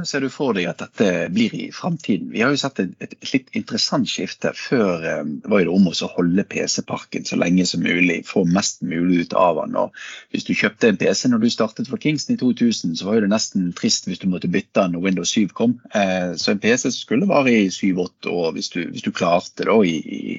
Ser 0.00 0.24
du 0.24 0.30
for 0.32 0.56
deg 0.56 0.66
at 0.70 0.80
dette 0.80 1.08
blir 1.34 1.52
i 1.52 1.66
framtiden? 1.74 2.30
Vi 2.32 2.40
har 2.40 2.50
jo 2.50 2.58
sett 2.58 2.80
et, 2.80 2.94
et, 3.04 3.12
et 3.12 3.32
litt 3.34 3.50
interessant 3.58 4.08
skifte. 4.08 4.50
Før 4.56 5.04
eh, 5.04 5.26
var 5.44 5.60
det 5.60 5.68
om 5.70 5.90
å 5.90 6.08
holde 6.14 6.44
PC-parken 6.48 7.26
så 7.28 7.36
lenge 7.36 7.66
som 7.68 7.84
mulig, 7.84 8.22
få 8.26 8.46
mest 8.48 8.80
mulig 8.80 9.26
ut 9.26 9.36
av 9.36 9.60
den. 9.60 9.76
Og 9.76 10.32
hvis 10.32 10.48
du 10.48 10.54
kjøpte 10.56 10.88
en 10.88 10.98
PC 11.00 11.28
når 11.28 11.44
du 11.44 11.50
startet 11.52 11.90
for 11.92 12.00
Kingston 12.00 12.38
i 12.38 12.40
2000, 12.40 12.96
så 12.98 13.10
var 13.10 13.20
det 13.20 13.28
nesten 13.34 13.68
trist 13.76 14.08
hvis 14.08 14.22
du 14.22 14.26
måtte 14.32 14.50
bytte 14.52 14.80
den 14.80 14.96
når 14.96 15.04
Windows 15.04 15.34
7 15.36 15.52
kom. 15.60 15.76
Eh, 15.92 16.32
så 16.40 16.54
en 16.54 16.64
PC 16.64 16.88
skulle 16.96 17.28
vare 17.28 17.52
i 17.52 17.68
7-8 17.68 18.32
år 18.32 18.56
hvis 18.56 18.72
du, 18.72 18.80
hvis 18.88 19.04
du, 19.04 19.12
klarte 19.12 19.68
det 19.68 19.76
i, 19.92 19.94
i, 20.00 20.38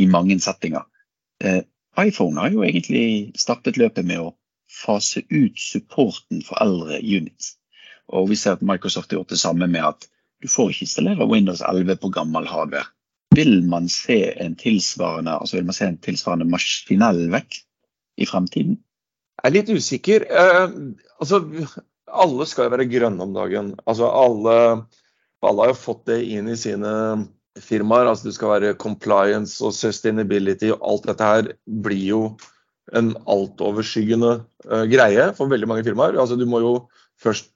i, 0.00 0.08
mange 0.08 0.40
settinger. 0.40 0.88
Eh, 1.44 1.62
iPhone 2.00 2.40
har 2.40 2.56
jo 2.56 2.64
egentlig 2.64 3.36
startet 3.36 3.76
løpet 3.76 4.08
med 4.08 4.24
å 4.24 4.32
fase 4.72 5.20
ut 5.28 5.60
supporten 5.60 6.40
for 6.48 6.64
eldre 6.64 6.98
units. 7.04 7.55
Og 8.14 8.28
vi 8.30 8.38
ser 8.38 8.56
at 8.56 8.64
Microsoft 8.66 9.10
har 9.10 9.20
gjort 9.20 9.34
det 9.34 9.40
samme 9.40 9.68
med 9.70 9.84
at 9.84 10.06
du 10.42 10.48
får 10.50 10.72
ikke 10.72 10.86
installere 10.86 11.28
Windows 11.30 11.62
11 11.64 11.98
på 12.02 12.12
gammel 12.14 12.46
hardware. 12.48 12.86
Vil 13.34 13.64
man 13.68 13.88
se 13.92 14.20
en 14.40 14.54
tilsvarende, 14.56 15.34
altså 15.40 15.58
vil 15.58 15.68
man 15.68 15.76
se 15.76 15.88
en 15.90 16.00
tilsvarende 16.04 16.48
maskinell 16.48 17.26
vekk 17.32 17.58
i 18.22 18.28
fremtiden? 18.28 18.78
Jeg 19.42 19.50
er 19.50 19.54
litt 19.56 19.72
usikker. 19.72 20.26
Eh, 20.30 20.76
altså, 21.20 21.42
alle 22.06 22.46
skal 22.48 22.68
jo 22.68 22.74
være 22.76 22.88
grønne 22.90 23.26
om 23.26 23.34
dagen. 23.36 23.74
Altså, 23.84 24.08
alle, 24.08 24.56
alle 25.44 25.64
har 25.64 25.72
jo 25.72 25.80
fått 25.80 26.06
det 26.12 26.22
inn 26.36 26.48
i 26.52 26.58
sine 26.58 26.92
firmaer. 27.60 28.08
Altså, 28.10 28.28
det 28.28 28.36
skal 28.38 28.54
være 28.54 28.76
compliance 28.80 29.58
og 29.64 29.74
sustainability 29.76 30.70
og 30.74 30.84
alt 30.92 31.10
dette 31.10 31.32
her 31.32 31.50
blir 31.66 32.06
jo 32.06 32.22
en 32.94 33.12
altoverskyggende 33.26 34.32
uh, 34.70 34.84
greie 34.86 35.30
for 35.36 35.50
veldig 35.50 35.68
mange 35.68 35.84
firmaer. 35.86 36.18
Altså, 36.20 36.38
du 36.38 36.46
må 36.48 36.62
jo 36.62 36.74
først 37.20 37.50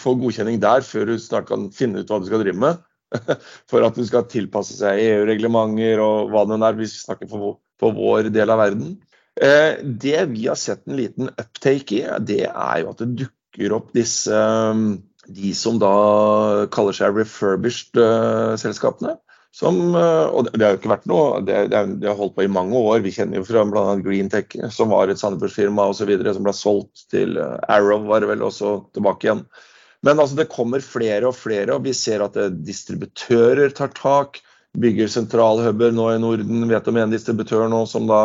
få 0.00 0.14
godkjenning 0.20 0.60
der 0.62 0.84
før 0.86 1.10
du 1.10 1.16
snart 1.20 1.48
kan 1.50 1.68
finne 1.74 2.02
ut 2.02 2.10
hva 2.10 2.20
du 2.20 2.28
skal 2.28 2.42
drive 2.44 2.60
med. 2.60 2.80
For 3.70 3.86
at 3.86 3.98
du 3.98 4.04
skal 4.06 4.26
tilpasse 4.30 4.78
seg 4.78 5.00
EU-reglementer 5.02 6.02
og 6.02 6.32
hva 6.32 6.46
det 6.48 6.58
er, 6.58 6.78
hvis 6.78 6.96
vi 6.96 7.04
snakker 7.04 7.30
for, 7.30 7.58
for 7.80 7.94
vår 7.96 8.32
del 8.34 8.50
av 8.50 8.58
verden. 8.64 8.96
Eh, 9.36 9.82
det 9.84 10.24
vi 10.32 10.46
har 10.48 10.58
sett 10.58 10.86
en 10.88 10.96
liten 10.98 11.30
uptake 11.30 12.00
i, 12.00 12.04
det 12.24 12.46
er 12.48 12.80
jo 12.82 12.90
at 12.90 13.02
det 13.04 13.12
dukker 13.22 13.76
opp 13.76 13.92
disse 13.96 14.40
de 15.26 15.52
som 15.58 15.78
da 15.82 15.92
kaller 16.72 16.94
seg 16.96 17.16
refurbished-selskapene. 17.18 19.16
Som, 19.56 19.94
eh, 19.96 20.26
og 20.36 20.50
det 20.52 20.60
har 20.60 20.74
jo 20.74 20.78
ikke 20.82 20.90
vært 20.92 21.06
noe, 21.08 21.38
det, 21.46 21.60
det, 21.72 22.04
har 22.04 22.18
holdt 22.18 22.34
på 22.36 22.44
i 22.44 22.52
mange 22.52 22.76
år. 22.76 23.00
Vi 23.06 23.14
kjenner 23.14 23.40
jo 23.40 23.46
fra 23.48 23.62
bl.a. 23.64 23.94
Greentech, 24.04 24.52
som 24.74 24.92
var 24.92 25.08
et 25.08 25.20
Sandefjordsfirma 25.22 25.86
osv. 25.94 26.12
som 26.26 26.44
ble 26.44 26.52
solgt 26.56 27.06
til 27.14 27.38
eh, 27.40 27.54
Arrow, 27.72 28.04
var 28.10 28.20
det 28.20 28.28
vel, 28.34 28.44
og 28.44 28.52
så 28.52 28.74
tilbake 28.96 29.28
igjen. 29.30 29.46
Men 30.04 30.20
altså, 30.20 30.36
det 30.42 30.50
kommer 30.52 30.84
flere 30.84 31.30
og 31.30 31.38
flere, 31.38 31.72
og 31.72 31.86
vi 31.88 31.96
ser 31.96 32.26
at 32.26 32.36
eh, 32.36 32.52
distributører 32.68 33.72
tar 33.78 33.94
tak. 33.96 34.42
bygger 34.76 35.08
sentralhuber 35.08 35.94
nå 35.96 36.10
i 36.12 36.20
Norden. 36.20 36.68
Vet 36.68 36.92
om 36.92 37.00
en 37.00 37.14
distributør 37.16 37.64
nå 37.72 37.86
som 37.88 38.10
da 38.10 38.22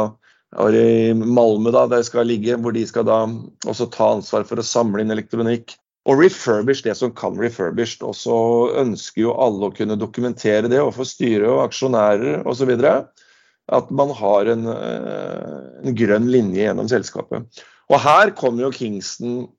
er 0.59 0.75
i 0.75 1.13
Malmö, 1.15 1.71
da, 1.71 1.85
der 1.88 2.03
skal 2.03 2.27
ligge, 2.27 2.59
hvor 2.59 2.75
de 2.75 2.83
skal 2.88 3.07
da 3.07 3.21
også 3.71 3.88
ta 3.93 4.11
ansvar 4.17 4.43
for 4.50 4.59
å 4.59 4.67
samle 4.67 5.05
inn 5.05 5.15
elektronikk. 5.15 5.77
Og 6.10 6.17
refurbish 6.17 6.81
det 6.86 6.96
som 6.98 7.13
kan 7.13 7.38
refurbished. 7.38 8.01
Og 8.08 8.15
så 8.17 8.38
ønsker 8.81 9.25
jo 9.27 9.36
alle 9.38 9.70
å 9.70 9.75
kunne 9.75 10.00
dokumentere 10.00 10.72
det 10.72 10.81
overfor 10.81 11.08
styre 11.08 11.51
og 11.51 11.65
aksjonærer 11.67 12.48
osv. 12.50 12.74
At 13.72 13.91
man 13.93 14.10
har 14.17 14.50
en, 14.50 14.65
eh, 14.67 15.86
en 15.86 15.96
grønn 15.96 16.27
linje 16.34 16.65
gjennom 16.65 16.89
selskapet. 16.89 17.63
Og 17.91 18.00
her 18.01 18.31
kommer 18.31 18.65
jo 18.65 18.75
Kingston 18.75 19.50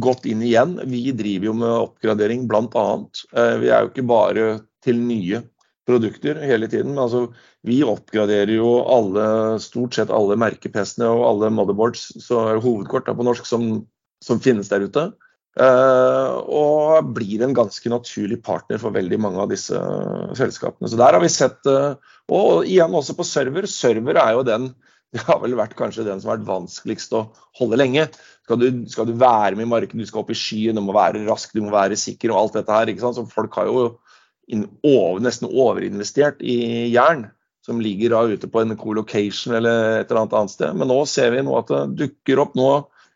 godt 0.00 0.26
inn 0.30 0.42
igjen. 0.42 0.78
Vi 0.88 1.10
driver 1.12 1.50
jo 1.50 1.54
med 1.60 1.76
oppgradering 1.84 2.48
bl.a. 2.48 2.88
Eh, 3.36 3.56
vi 3.60 3.68
er 3.68 3.84
jo 3.84 3.92
ikke 3.92 4.08
bare 4.08 4.50
til 4.84 4.96
nye 4.96 5.42
produkter 5.88 6.38
hele 6.40 6.68
tiden. 6.70 6.94
Men 6.94 7.04
altså, 7.04 7.26
vi 7.66 7.82
oppgraderer 7.84 8.54
jo 8.56 8.78
alle, 8.88 9.24
stort 9.62 9.98
sett 9.98 10.12
alle 10.14 10.38
merkepestene 10.40 11.08
og 11.10 11.26
alle 11.28 11.50
motherboards, 11.54 12.06
så 12.24 12.60
hovedkort 12.62 13.08
da, 13.08 13.16
på 13.16 13.26
norsk, 13.26 13.48
som, 13.48 13.82
som 14.24 14.40
finnes 14.40 14.70
der 14.72 14.86
ute. 14.86 15.10
Uh, 15.58 16.38
og 16.46 17.08
blir 17.16 17.42
en 17.42 17.56
ganske 17.56 17.90
naturlig 17.90 18.38
partner 18.46 18.78
for 18.78 18.94
veldig 18.94 19.18
mange 19.18 19.40
av 19.42 19.50
disse 19.50 19.74
selskapene. 20.38 20.86
Så 20.86 20.98
der 21.00 21.16
har 21.16 21.22
vi 21.24 21.30
sett 21.32 21.66
uh, 21.66 21.98
Og 22.30 22.68
igjen 22.70 22.94
også 22.94 23.16
på 23.18 23.26
server. 23.26 23.66
Server 23.66 24.20
er 24.22 24.36
jo 24.38 24.46
den 24.46 24.70
det 25.14 25.24
har 25.26 25.40
vel 25.42 25.56
vært 25.58 25.74
kanskje 25.74 26.04
den 26.06 26.20
som 26.22 26.30
har 26.30 26.38
vært 26.38 26.46
vanskeligst 26.46 27.16
å 27.18 27.24
holde 27.58 27.80
lenge. 27.80 28.04
Skal 28.46 28.60
du, 28.60 28.66
skal 28.86 29.08
du 29.08 29.16
være 29.18 29.56
med 29.58 29.66
i 29.66 29.70
markedet, 29.72 29.98
du 29.98 30.06
skal 30.06 30.22
opp 30.22 30.30
i 30.30 30.38
skyen, 30.38 30.78
du 30.78 30.84
må 30.86 30.94
være 30.94 31.24
rask, 31.26 31.50
du 31.50 31.64
må 31.64 31.72
være 31.74 31.98
sikker 31.98 32.30
og 32.30 32.38
alt 32.44 32.60
dette 32.60 32.76
her. 32.76 32.92
ikke 32.92 33.02
sant? 33.02 33.18
Så 33.18 33.26
folk 33.26 33.58
har 33.58 33.66
jo 33.66 33.80
over, 34.86 35.18
nesten 35.22 35.50
overinvestert 35.50 36.38
i 36.46 36.60
jern, 36.94 37.26
som 37.66 37.82
ligger 37.82 38.14
da 38.14 38.22
ute 38.30 38.48
på 38.50 38.62
en 38.62 38.78
co-location 38.78 39.56
eller 39.58 39.98
et 39.98 40.06
eller 40.06 40.22
annet 40.22 40.38
annet 40.38 40.54
sted. 40.54 40.78
Men 40.78 40.90
nå 40.94 41.00
ser 41.10 41.34
vi 41.34 41.42
nå 41.42 41.58
at 41.58 41.74
det 41.74 41.82
dukker 42.04 42.44
opp 42.46 42.54
nå 42.58 42.70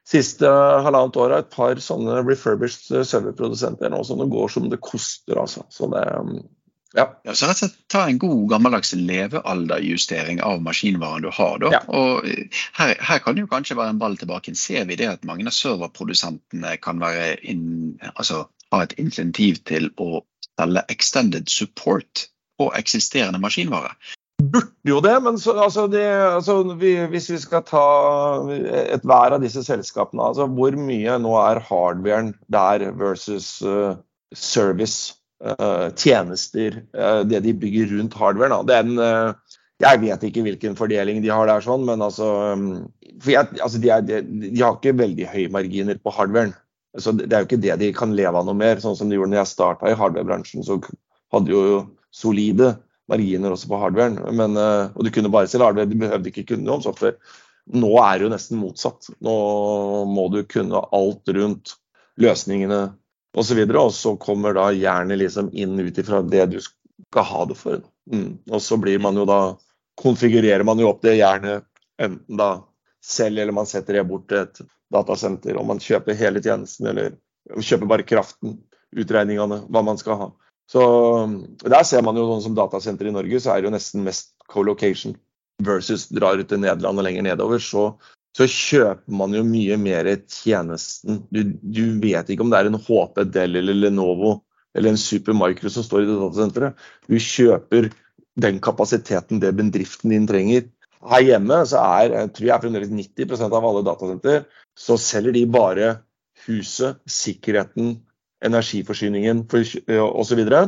siste 0.08 0.48
halvannet 0.84 1.16
året 1.16 1.44
et 1.44 1.54
par 1.54 1.80
sånne 1.80 2.20
refurbished 2.26 3.06
serverprodusenter 3.08 3.92
nå 3.92 4.02
som 4.04 4.20
det 4.20 4.28
går 4.32 4.52
som 4.52 4.68
det 4.72 4.82
koster. 4.84 5.38
altså. 5.40 5.64
Så 5.72 5.88
det, 5.92 6.02
ja. 6.94 7.06
ja. 7.24 7.34
så 7.34 7.48
rett 7.48 7.56
og 7.56 7.62
slett 7.62 7.78
Ta 7.94 8.04
en 8.10 8.18
god 8.22 8.48
gammeldags 8.50 8.92
levealderjustering 8.98 10.42
av 10.44 10.62
maskinvaren 10.62 11.24
du 11.24 11.30
har. 11.32 11.56
da. 11.62 11.72
Ja. 11.76 11.80
Og 11.88 12.28
her, 12.78 12.94
her, 13.00 13.22
kan 13.24 13.36
det 13.36 13.46
jo 13.46 13.50
kanskje 13.50 13.78
være 13.78 13.96
en 13.96 14.02
ball 14.02 14.18
tilbake. 14.20 14.54
Ser 14.58 14.86
vi 14.90 14.98
det 15.00 15.08
at 15.10 15.26
mange 15.28 15.48
av 15.48 15.56
serverprodusentene 15.56 16.76
kan 16.84 17.02
in, 17.42 17.64
altså, 18.14 18.44
ha 18.74 18.84
et 18.84 18.96
insentiv 19.00 19.62
til 19.68 19.90
å 19.96 20.24
selge 20.54 20.84
extended 20.92 21.50
support 21.50 22.28
på 22.58 22.70
eksisterende 22.78 23.40
maskinvare. 23.42 23.94
Burde 24.52 24.90
jo 24.90 25.00
det, 25.04 25.14
men 25.22 25.36
så, 25.38 25.54
altså 25.62 25.86
det, 25.88 26.04
altså 26.04 26.58
vi, 26.80 26.94
hvis 27.12 27.28
vi 27.30 27.38
skal 27.40 27.62
ta 27.66 27.84
et 28.50 29.04
hver 29.06 29.36
av 29.36 29.42
disse 29.44 29.62
selskapene, 29.64 30.24
altså 30.26 30.48
hvor 30.50 30.74
mye 30.76 31.14
nå 31.22 31.34
er 31.38 31.62
hardwaren 31.68 32.32
der 32.52 32.88
versus 32.98 33.56
uh, 33.62 33.94
service, 34.34 35.14
uh, 35.44 35.88
tjenester, 35.94 36.80
uh, 36.98 37.22
det 37.22 37.44
de 37.46 37.54
bygger 37.54 37.94
rundt 37.94 38.18
hardwaren. 38.18 38.56
Den, 38.68 38.98
jeg 39.82 40.00
vet 40.02 40.26
ikke 40.26 40.44
hvilken 40.46 40.76
fordeling 40.78 41.22
de 41.22 41.32
har 41.32 41.48
der, 41.50 41.62
sånn, 41.64 41.86
men 41.86 42.02
altså, 42.04 42.28
um, 42.54 42.68
jeg, 43.24 43.46
altså 43.60 43.80
de, 43.80 43.90
er, 43.94 44.04
de, 44.06 44.20
de, 44.48 44.54
har 44.60 44.76
ikke 44.76 44.96
veldig 44.98 45.28
høye 45.30 45.52
marginer 45.54 46.00
på 46.02 46.12
hardwaren. 46.14 46.54
Så 46.98 47.14
det 47.16 47.30
er 47.32 47.42
jo 47.42 47.48
ikke 47.48 47.62
det 47.62 47.78
de 47.80 47.94
kan 47.94 48.14
leve 48.14 48.38
av 48.38 48.46
noe 48.46 48.58
mer. 48.58 48.82
Sånn 48.82 48.94
som 48.98 49.10
de 49.10 49.16
gjorde 49.16 49.32
når 49.32 49.40
jeg 49.40 49.50
starta 49.50 49.90
i 49.90 49.96
hardware-bransjen, 49.98 50.62
så 50.66 50.78
hadde 51.34 51.48
de 51.50 51.56
jo 51.56 51.80
solide 52.14 52.76
marginer 53.10 53.54
også 53.54 53.70
på 53.70 53.80
hardwaren. 53.80 54.18
Men, 54.36 54.58
eh, 54.60 54.92
og 54.94 55.06
du 55.06 55.12
kunne 55.14 55.32
bare 55.32 55.50
selge 55.50 55.68
hardware, 55.68 55.90
du 55.90 55.98
behøvde 56.00 56.30
ikke 56.32 56.46
kunne 56.52 56.66
noe 56.66 56.78
om 56.78 56.84
software. 56.84 57.18
Nå 57.74 57.90
er 58.02 58.18
det 58.18 58.26
jo 58.26 58.34
nesten 58.34 58.60
motsatt. 58.60 59.08
Nå 59.24 59.34
må 60.10 60.28
du 60.32 60.42
kunne 60.48 60.84
alt 60.94 61.34
rundt 61.36 61.76
løsningene 62.20 62.82
osv. 63.36 63.60
Og, 63.64 63.76
og 63.86 63.92
så 63.96 64.14
kommer 64.20 64.56
da 64.56 64.68
jernet 64.76 65.20
liksom 65.22 65.50
inn 65.52 65.78
ut 65.80 66.00
ifra 66.00 66.22
det 66.22 66.48
du 66.52 66.58
skal 66.64 67.28
ha 67.30 67.44
det 67.50 67.58
for. 67.60 67.80
Mm. 68.12 68.44
Og 68.50 68.60
så 68.62 68.78
blir 68.80 69.00
man 69.02 69.16
jo 69.16 69.26
da 69.28 69.40
konfigurerer 70.00 70.64
man 70.66 70.80
jo 70.82 70.90
opp 70.90 71.04
det 71.04 71.18
jernet 71.20 71.64
enten 72.02 72.38
da 72.38 72.64
selv 73.04 73.38
eller 73.38 73.52
man 73.52 73.68
setter 73.68 73.98
det 73.98 74.06
bort 74.08 74.26
til 74.28 74.40
et 74.42 74.60
datasenter, 74.94 75.56
om 75.60 75.68
man 75.68 75.82
kjøper 75.82 76.16
hele 76.16 76.40
tjenesten 76.42 76.88
eller 76.90 77.14
kjøper 77.60 77.90
bare 77.90 78.06
kraften, 78.06 78.58
utregningene, 78.96 79.60
hva 79.68 79.82
man 79.84 80.00
skal 80.00 80.18
ha. 80.20 80.28
Så 80.70 80.82
Der 81.64 81.84
ser 81.84 82.02
man 82.02 82.16
jo 82.16 82.26
sånn 82.28 82.42
som 82.46 82.56
datasenter 82.56 83.08
i 83.08 83.14
Norge, 83.14 83.40
så 83.40 83.52
er 83.52 83.60
det 83.62 83.68
jo 83.68 83.76
nesten 83.76 84.04
mest 84.06 84.32
co-location 84.50 85.16
versus 85.62 86.08
drar 86.10 86.40
ut 86.40 86.48
til 86.50 86.62
Nederland 86.62 86.98
og 86.98 87.06
lenger 87.06 87.26
nedover. 87.26 87.60
Så, 87.62 87.90
så 88.36 88.48
kjøper 88.50 89.18
man 89.20 89.36
jo 89.36 89.44
mye 89.46 89.76
mer 89.80 90.08
tjenesten. 90.24 91.22
Du, 91.30 91.42
du, 91.62 91.84
vet 92.02 92.30
ikke 92.30 92.46
om 92.46 92.52
det 92.52 92.62
er 92.62 92.70
en 92.70 92.80
HP, 92.80 93.26
Dell 93.34 93.60
eller 93.60 93.76
Lenovo 93.86 94.38
eller 94.74 94.90
en 94.90 94.98
Supermicro 94.98 95.70
som 95.70 95.86
står 95.86 96.02
i 96.02 96.08
det 96.08 96.16
datasenteret. 96.18 96.86
Du 97.06 97.18
kjøper 97.20 97.92
den 98.40 98.58
kapasiteten 98.62 99.38
det 99.42 99.52
bedriften 99.54 100.10
din 100.10 100.26
trenger. 100.26 100.66
Her 101.04 101.22
hjemme 101.22 101.60
så 101.68 101.82
er 102.00 102.16
jeg 102.16 102.32
tror 102.34 102.48
jeg 102.48 102.64
fremdeles 102.64 102.90
90% 102.90 103.54
av 103.60 103.68
alle 103.68 103.84
datasenter 103.86 104.42
så 104.74 104.96
selger 104.98 105.36
de 105.36 105.44
bare 105.46 105.90
huset, 106.48 106.98
sikkerheten, 107.06 107.98
energiforsyningen 108.46 109.36
osv. 109.48 110.40
Så, 110.44 110.60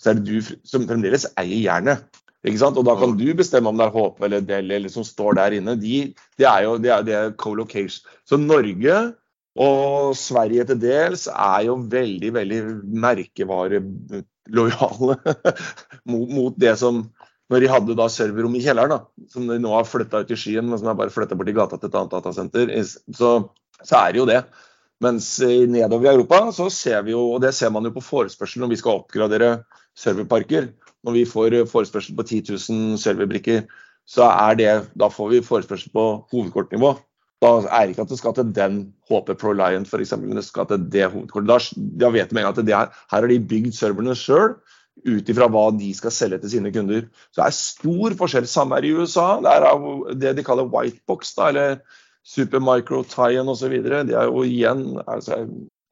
så 0.00 0.10
er 0.10 0.14
det 0.18 0.26
du 0.28 0.36
som 0.68 0.88
fremdeles 0.88 1.24
eier 1.40 1.60
jernet. 1.66 1.98
Ikke 2.42 2.58
sant? 2.58 2.74
Og 2.78 2.84
da 2.86 2.94
kan 2.98 3.16
du 3.18 3.34
bestemme 3.38 3.68
om 3.70 3.76
det 3.78 3.84
er 3.86 3.94
HP 3.94 4.24
eller 4.26 4.40
Dell 4.46 4.70
eller 4.74 4.90
som 4.90 5.04
står 5.06 5.32
der 5.38 5.50
inne. 5.58 5.72
De, 5.78 6.14
det 6.40 6.46
er 6.48 6.60
jo 6.66 6.72
det 6.82 6.90
er, 6.90 7.00
det 7.06 7.14
er 7.18 7.36
co-location. 7.38 8.02
Så 8.26 8.34
Norge 8.40 8.96
og 9.62 10.16
Sverige 10.16 10.64
til 10.70 10.78
dels 10.82 11.28
er 11.30 11.60
jo 11.68 11.74
veldig, 11.92 12.30
veldig 12.34 12.60
merkevarelojale 13.04 15.14
mot, 16.10 16.28
mot 16.32 16.54
det 16.58 16.74
som 16.80 16.94
når 17.52 17.60
de 17.60 17.68
hadde 17.68 17.94
da 17.98 18.06
serverrom 18.08 18.54
i 18.56 18.62
kjelleren, 18.64 18.92
da, 18.94 19.00
som 19.28 19.48
de 19.48 19.58
nå 19.60 19.70
har 19.74 19.84
flytta 19.84 20.22
ut 20.24 20.30
i 20.32 20.36
skyen, 20.40 20.70
men 20.70 20.78
som 20.80 20.88
er 20.88 20.96
bare 20.96 21.12
flytta 21.12 21.36
bort 21.36 21.50
i 21.52 21.56
gata 21.56 21.76
til 21.76 21.90
et 21.90 21.98
annet 22.00 22.14
datasenter, 22.14 22.70
så, 23.12 23.30
så, 23.82 23.94
er 23.98 24.14
det 24.14 24.20
jo 24.22 24.26
det. 24.30 24.38
Mens 25.02 25.28
nedover 25.42 26.06
i 26.06 26.14
Europa 26.14 26.44
så 26.54 26.68
ser 26.70 27.02
vi 27.06 27.14
jo, 27.14 27.24
og 27.34 27.42
det 27.42 27.54
ser 27.56 27.72
man 27.74 27.84
jo 27.88 27.94
på 27.96 28.04
forespørsel 28.06 28.62
når 28.62 28.72
vi 28.72 28.80
skal 28.80 29.00
oppgradere 29.00 29.52
serverparker. 29.98 30.70
Når 31.02 31.16
vi 31.16 31.24
får 31.26 31.56
forespørsel 31.70 32.14
på 32.18 32.26
10 32.28 32.42
000 32.52 32.98
serverbrikker, 33.02 33.64
så 34.06 34.28
er 34.30 34.58
det, 34.58 34.74
da 34.98 35.08
får 35.10 35.32
vi 35.32 35.46
forespørsel 35.46 35.90
på 35.94 36.04
hovedkortnivå. 36.30 36.92
Da 37.42 37.50
er 37.66 37.88
det 37.88 37.96
ikke 37.96 38.04
at 38.06 38.12
det 38.12 38.20
skal 38.20 38.34
til 38.36 38.52
den 38.54 38.76
HP 39.10 39.32
Pro 39.40 39.54
Lion 39.58 39.86
f.eks., 39.86 40.14
men 40.20 40.38
det 40.38 40.44
skal 40.46 40.68
til 40.70 40.84
det 40.92 41.08
hovedkortet. 41.10 41.50
Da, 41.50 41.58
da 42.04 42.12
vet 42.14 42.30
vi 42.30 42.44
at 42.46 42.60
det, 42.62 42.76
her 42.76 42.92
har 43.10 43.26
de 43.26 43.40
bygd 43.50 43.74
serverne 43.74 44.14
sjøl 44.18 44.54
ut 45.08 45.30
ifra 45.32 45.48
hva 45.50 45.64
de 45.74 45.88
skal 45.96 46.12
selge 46.14 46.38
til 46.42 46.52
sine 46.52 46.70
kunder. 46.74 47.08
Så 47.32 47.40
det 47.40 47.48
er 47.48 47.56
stor 47.56 48.14
forskjell. 48.20 48.46
Samme 48.46 48.78
er 48.78 48.86
i 48.86 48.92
USA. 48.94 49.40
Det 49.42 49.54
er 49.56 50.14
det 50.22 50.36
de 50.38 50.46
kaller 50.46 50.70
whitebox, 50.70 51.32
da, 51.38 51.48
eller 51.50 51.80
Supermicro, 52.22 53.02
Tyen 53.08 53.50
osv. 53.50 53.74
De 53.82 54.14
er 54.14 54.30
jo 54.30 54.44
igjen 54.46 54.86
altså, 55.06 55.42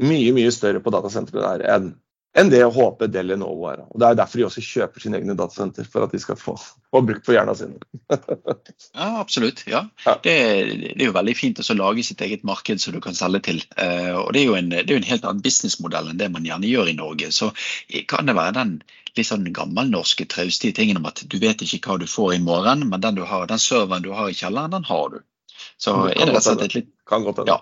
mye 0.00 0.36
mye 0.36 0.52
større 0.54 0.82
på 0.84 0.92
datasentrene 0.94 1.42
der 1.46 1.66
enn 1.74 1.92
enn 2.38 2.50
det 2.50 2.60
HP 2.62 3.08
Dell 3.10 3.26
Lenovo 3.32 3.66
er. 3.70 3.80
Og 3.90 3.98
Det 3.98 4.06
er 4.06 4.18
derfor 4.20 4.38
de 4.38 4.44
også 4.46 4.62
kjøper 4.62 5.02
sine 5.02 5.18
egne 5.18 5.34
datasenter, 5.38 5.86
for 5.90 6.06
at 6.06 6.12
de 6.14 6.20
skal 6.22 6.38
få, 6.38 6.54
få 6.54 7.02
brukt 7.06 7.26
for 7.26 7.34
hjernen 7.34 7.58
sin. 7.58 7.72
ja, 8.14 9.08
absolutt. 9.18 9.64
ja. 9.66 9.82
ja. 10.04 10.14
Det, 10.22 10.36
det, 10.84 10.94
er 10.94 11.08
jo 11.08 11.16
veldig 11.16 11.34
fint 11.38 11.62
å 11.62 11.78
lage 11.78 12.06
sitt 12.06 12.22
eget 12.22 12.46
marked 12.46 12.82
som 12.82 12.94
du 12.94 13.00
kan 13.02 13.18
selge 13.18 13.42
til. 13.50 13.60
Uh, 13.74 14.22
og 14.22 14.32
Det 14.36 14.44
er 14.44 14.46
jo 14.46 14.56
en, 14.60 14.70
det 14.70 14.86
er 14.86 14.94
jo 14.94 15.02
en 15.02 15.10
helt 15.10 15.26
annen 15.26 15.44
businessmodell 15.44 16.12
enn 16.12 16.22
det 16.22 16.30
man 16.30 16.46
gjerne 16.46 16.70
gjør 16.70 16.92
i 16.92 16.98
Norge. 17.00 17.32
Så 17.34 17.50
kan 18.10 18.30
det 18.30 18.38
være 18.38 18.58
den 18.60 18.76
litt 19.18 19.26
sånn 19.26 19.48
gammelnorske, 19.50 20.28
traustige 20.30 20.76
tingen 20.76 21.00
om 21.00 21.10
at 21.10 21.24
du 21.26 21.40
vet 21.42 21.64
ikke 21.66 21.82
hva 21.82 21.98
du 21.98 22.06
får 22.06 22.36
i 22.36 22.44
morgen, 22.44 22.86
men 22.92 23.02
den, 23.02 23.18
du 23.18 23.26
har, 23.26 23.50
den 23.50 23.58
serveren 23.58 24.06
du 24.06 24.12
har 24.14 24.30
i 24.30 24.38
kjelleren, 24.38 24.70
den 24.76 24.86
har 24.86 25.16
du. 25.16 25.18
Så 25.80 25.96
er 26.10 26.14
det 26.14 26.34
rett 26.34 26.40
og 26.40 26.46
slett 26.46 26.64
et 26.66 26.76
litt, 26.78 26.90
ja, 27.48 27.58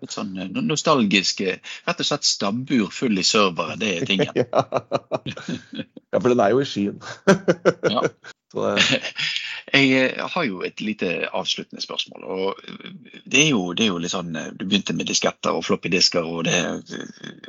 litt 0.00 0.14
sånn 0.14 0.32
eh, 0.40 0.50
nostalgisk 0.64 1.42
Rett 1.44 2.00
og 2.00 2.08
slett 2.08 2.26
stabbur 2.28 2.90
full 2.94 3.20
i 3.20 3.26
servere, 3.26 3.76
det 3.80 3.92
er 3.96 4.08
tingen. 4.08 4.32
ja, 6.12 6.20
for 6.20 6.30
den 6.30 6.42
er 6.44 6.54
jo 6.54 6.64
i 6.64 6.68
skyen. 6.68 6.98
ja. 7.94 8.04
Jeg 9.74 9.86
eh, 9.98 10.26
har 10.30 10.44
jo 10.46 10.60
et 10.66 10.80
lite 10.84 11.12
avsluttende 11.34 11.82
spørsmål. 11.82 12.24
og 12.24 12.60
det 13.24 13.46
er, 13.46 13.48
jo, 13.50 13.72
det 13.74 13.86
er 13.86 13.90
jo 13.92 14.02
litt 14.02 14.14
sånn, 14.14 14.36
Du 14.54 14.66
begynte 14.66 14.94
med 14.94 15.08
disketter 15.10 15.56
og 15.56 15.64
floppy 15.66 15.90
disker, 15.90 16.26
og 16.26 16.44
det 16.46 16.60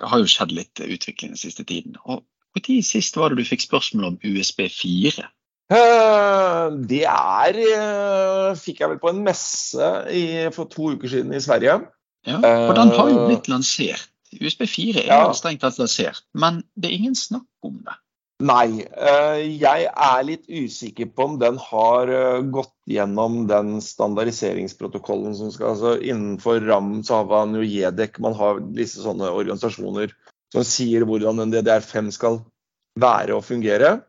har 0.02 0.22
jo 0.22 0.30
skjedd 0.30 0.56
litt 0.56 0.82
utvikling 0.82 1.36
den 1.36 1.42
siste 1.42 1.68
tiden. 1.68 2.00
Og 2.06 2.24
når 2.56 2.82
sist 2.88 3.18
var 3.20 3.30
det 3.30 3.44
du 3.44 3.48
fikk 3.48 3.66
spørsmål 3.66 4.06
om 4.14 4.20
USB 4.24 4.66
4? 4.72 5.12
Eh, 5.20 5.35
det 5.69 7.04
er 7.10 7.58
eh, 7.58 8.49
fikk 8.60 8.84
jeg 8.84 8.91
vel 8.91 8.99
på 9.01 9.10
en 9.10 9.23
messe 9.25 9.91
i, 10.13 10.25
for 10.54 10.69
to 10.69 10.91
uker 10.93 11.10
siden 11.10 11.34
i 11.34 11.41
Sverige. 11.41 11.80
Ja, 12.25 12.39
for 12.41 12.78
den 12.78 12.93
har 12.93 13.10
jo 13.10 13.25
blitt 13.30 13.49
lansert. 13.49 14.10
USB 14.36 14.65
4 14.67 15.06
er 15.06 15.12
ja. 15.13 15.34
strengt 15.38 15.62
tatt 15.63 15.78
lansert, 15.80 16.25
men 16.36 16.63
det 16.75 16.89
er 16.89 16.97
ingen 16.97 17.15
snakk 17.17 17.47
om 17.65 17.78
det. 17.86 17.95
Nei. 18.43 18.84
Eh, 18.84 19.41
jeg 19.62 19.86
er 19.88 20.23
litt 20.28 20.49
usikker 20.51 21.08
på 21.15 21.30
om 21.30 21.38
den 21.39 21.56
har 21.62 22.10
eh, 22.12 22.41
gått 22.51 22.73
gjennom 22.91 23.45
den 23.47 23.78
standardiseringsprotokollen 23.82 25.38
som 25.38 25.54
skal 25.56 25.71
altså 25.71 25.93
Innenfor 26.04 26.60
RAM 26.67 26.97
så 27.08 27.21
har 27.21 27.30
man 27.32 27.56
jo 27.56 27.63
JEDEC, 27.63 28.19
man 28.25 28.36
har 28.36 28.60
disse 28.75 29.06
sånne 29.06 29.32
organisasjoner 29.32 30.12
som 30.51 30.67
sier 30.67 31.08
hvordan 31.08 31.39
en 31.45 31.56
DDR5 31.56 32.12
skal 32.15 32.41
være 32.99 33.38
og 33.38 33.47
fungere. 33.47 34.01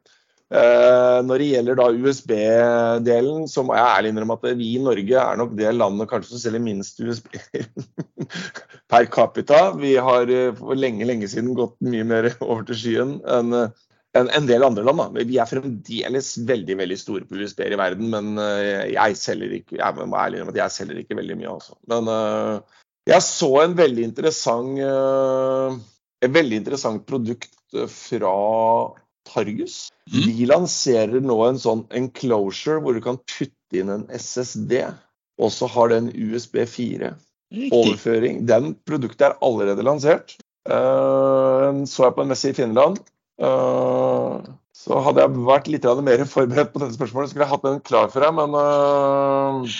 Eh, 0.46 1.20
når 1.26 1.42
det 1.42 1.46
gjelder 1.50 1.78
da 1.78 1.86
USB-delen, 1.90 3.46
så 3.50 3.64
må 3.66 3.74
jeg 3.74 3.86
ærlig 3.96 4.12
innrømme 4.12 4.36
at 4.36 4.44
vi 4.60 4.68
i 4.76 4.82
Norge 4.82 5.16
er 5.18 5.40
nok 5.40 5.56
det 5.58 5.72
landet 5.74 6.06
kanskje 6.12 6.36
som 6.36 6.42
selger 6.44 6.62
minst 6.62 7.00
USB 7.02 7.32
per 8.92 9.08
capita. 9.10 9.72
Vi 9.80 9.96
har 9.98 10.30
for 10.60 10.78
lenge, 10.78 11.08
lenge 11.08 11.26
siden 11.32 11.56
gått 11.58 11.74
mye 11.82 12.06
mer 12.06 12.30
over 12.36 12.62
til 12.68 12.78
skyen 12.78 13.16
enn 13.26 13.56
en, 14.16 14.30
en 14.32 14.46
del 14.48 14.62
andre 14.64 14.84
land. 14.86 15.02
Da. 15.02 15.24
Vi 15.28 15.40
er 15.42 15.50
fremdeles 15.50 16.28
veldig 16.48 16.76
veldig 16.78 16.98
store 17.00 17.26
på 17.28 17.40
USB-er 17.42 17.74
i 17.74 17.80
verden, 17.80 18.06
men 18.14 18.38
jeg 18.88 19.18
selger 19.20 19.58
ikke 19.58 19.80
jeg 19.80 20.06
må 20.06 20.16
ærlig 20.16 20.38
innrømme 20.38 20.54
at 20.54 20.62
jeg 20.62 20.76
selger 20.76 21.02
ikke 21.02 21.18
veldig 21.18 21.36
mye. 21.42 21.56
Også. 21.58 21.74
Men 21.90 22.08
jeg 23.10 23.26
så 23.26 23.50
en 23.64 23.76
veldig 23.76 24.06
interessant 24.12 24.78
et 26.24 26.32
veldig 26.32 26.62
interessant 26.62 27.04
produkt 27.10 27.52
fra 27.92 28.32
Targus. 29.26 29.88
Mm. 30.12 30.22
De 30.24 30.48
lanserer 30.52 31.24
nå 31.24 31.38
en 31.46 31.60
sånn 31.60 31.84
enclosure 31.94 32.80
hvor 32.84 32.96
du 32.96 33.02
kan 33.04 33.18
putte 33.18 33.80
inn 33.80 33.92
en 33.92 34.06
SSD, 34.14 34.78
og 35.42 35.52
så 35.52 35.68
har 35.70 35.92
den 35.92 36.12
USB 36.14 36.62
4-overføring. 36.70 38.44
Den 38.48 38.74
produktet 38.88 39.28
er 39.28 39.40
allerede 39.44 39.84
lansert. 39.86 40.36
så 40.66 42.06
jeg 42.06 42.16
på 42.16 42.24
en 42.24 42.32
messe 42.32 42.50
i 42.50 42.56
Finland. 42.56 43.02
Uh, 43.36 44.40
så 44.72 45.00
hadde 45.04 45.20
jeg 45.24 45.44
vært 45.44 45.68
litt 45.68 45.86
mer 46.06 46.24
forberedt 46.36 46.72
på 46.72 46.80
dette 46.82 46.96
spørsmålet, 46.96 47.32
skulle 47.32 47.44
jeg 47.44 47.52
hatt 47.52 47.66
den 47.66 47.82
klar 47.84 48.08
for 48.12 48.24
deg, 48.24 48.32
men 48.38 48.56
uh... 48.56 49.76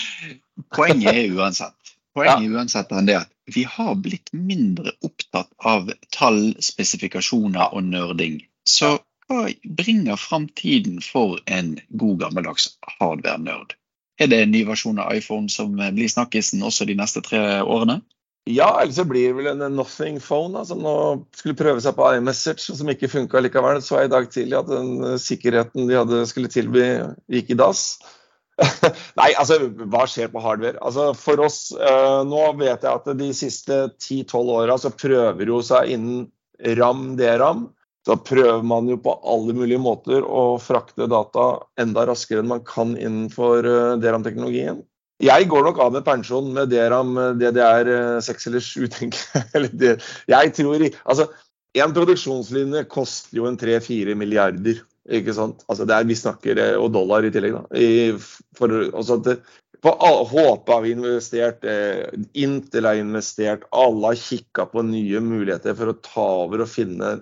Poenget 0.77 1.13
er 1.15 1.33
uansett 1.39 1.97
Poenget 2.17 2.47
ja. 2.47 2.53
uansett 2.57 2.93
er 2.97 3.05
det 3.05 3.17
at 3.19 3.33
vi 3.53 3.63
har 3.69 3.95
blitt 4.01 4.33
mindre 4.33 4.95
opptatt 5.05 5.51
av 5.69 5.91
tall, 6.15 6.57
spesifikasjoner 6.65 7.77
og 7.77 7.85
nerding. 7.85 8.41
Så 8.67 8.97
hva 9.31 9.47
bringer 9.79 10.19
framtiden 10.21 11.01
for 11.05 11.41
en 11.47 11.77
god 11.89 12.21
gammeldags 12.25 12.71
hardware-nerd? 12.99 13.75
Er 14.21 14.31
det 14.33 14.43
en 14.43 14.53
ny 14.55 14.63
versjon 14.65 15.01
av 15.03 15.13
iPhone 15.17 15.51
som 15.53 15.75
blir 15.77 16.09
snakkisen 16.09 16.65
også 16.65 16.87
de 16.89 16.97
neste 16.97 17.23
tre 17.25 17.61
årene? 17.63 18.01
Ja, 18.47 18.69
eller 18.81 18.93
så 18.95 19.05
blir 19.05 19.33
det 19.33 19.37
vel 19.41 19.49
en 19.51 19.75
nothing 19.75 20.21
phone 20.23 20.55
da, 20.55 20.63
som 20.65 20.79
nå 20.79 20.93
skulle 21.35 21.59
prøve 21.59 21.83
seg 21.83 21.97
på 21.97 22.07
iMessage, 22.15 22.77
som 22.79 22.93
ikke 22.93 23.11
funka 23.11 23.43
likevel. 23.43 23.81
Så 23.83 23.99
jeg 23.99 24.07
i 24.07 24.13
dag 24.13 24.29
tidlig 24.31 24.61
at 24.61 24.71
den 24.71 24.93
eh, 25.03 25.17
sikkerheten 25.19 25.91
de 25.91 25.99
hadde 25.99 26.21
skulle 26.31 26.53
tilby, 26.53 26.85
gikk 27.35 27.51
i 27.51 27.59
dass. 27.59 27.83
Nei, 29.19 29.33
altså 29.35 29.59
hva 29.67 30.07
skjer 30.09 30.31
på 30.33 30.41
hardware? 30.45 30.79
Altså 30.79 31.11
For 31.19 31.43
oss, 31.43 31.59
eh, 31.75 32.21
nå 32.31 32.45
vet 32.63 32.87
jeg 32.87 32.93
at 32.93 33.11
de 33.19 33.33
siste 33.37 33.81
10-12 33.99 34.55
åra 34.61 34.79
så 34.79 34.95
prøver 34.95 35.51
jo 35.51 35.59
seg 35.67 35.91
innen 35.97 36.29
RAM, 36.79 37.17
DRAM. 37.19 37.67
Så 38.07 38.15
prøver 38.23 38.63
man 38.63 38.87
jo 38.87 39.01
på 39.03 39.17
alle 39.27 39.55
mulige 39.57 39.83
måter 39.83 40.23
å 40.23 40.61
frakte 40.63 41.09
data 41.11 41.47
enda 41.83 42.05
raskere 42.07 42.45
enn 42.45 42.53
man 42.53 42.63
kan 42.67 42.95
innenfor 42.95 43.67
uh, 43.67 43.97
DRAM-teknologien. 43.99 44.79
Jeg 45.25 45.49
går 45.51 45.65
nok 45.65 45.81
av 45.81 45.95
med 45.95 46.05
pensjon 46.07 46.53
med 46.55 46.71
DRAM 46.71 47.17
DDR 47.41 47.91
6 48.23 48.51
eller 48.51 48.63
7, 48.63 48.87
tenker 48.99 49.43
jeg. 49.57 49.97
jeg 50.31 50.53
tror 50.59 50.87
Altså, 50.87 51.27
en 51.77 51.95
produksjonslinje 51.97 52.85
koster 52.93 53.41
jo 53.41 53.49
en 53.49 53.59
3-4 53.59 54.15
milliarder. 54.19 54.85
Ikke 55.17 55.35
sant? 55.37 55.63
Altså, 55.71 55.87
det 55.87 55.97
er, 55.97 56.07
vi 56.09 56.19
snakker 56.19 56.59
eh, 56.63 56.75
og 56.81 56.91
dollar 56.95 57.27
i 57.27 57.31
tillegg, 57.35 57.55
da. 57.55 57.79
I, 57.79 58.13
for, 58.59 58.73
altså, 58.91 59.19
det, 59.23 59.39
på 59.85 59.93
HP 60.33 60.73
har 60.73 60.83
vi 60.83 60.95
investert, 60.97 61.67
eh, 61.69 62.07
Intel 62.43 62.89
har 62.89 62.99
investert, 62.99 63.67
alle 63.71 64.13
har 64.13 64.19
kikka 64.19 64.67
på 64.73 64.83
nye 64.89 65.21
muligheter 65.23 65.77
for 65.79 65.93
å 65.93 65.99
ta 66.03 66.27
over 66.47 66.65
og 66.65 66.73
finne 66.73 67.17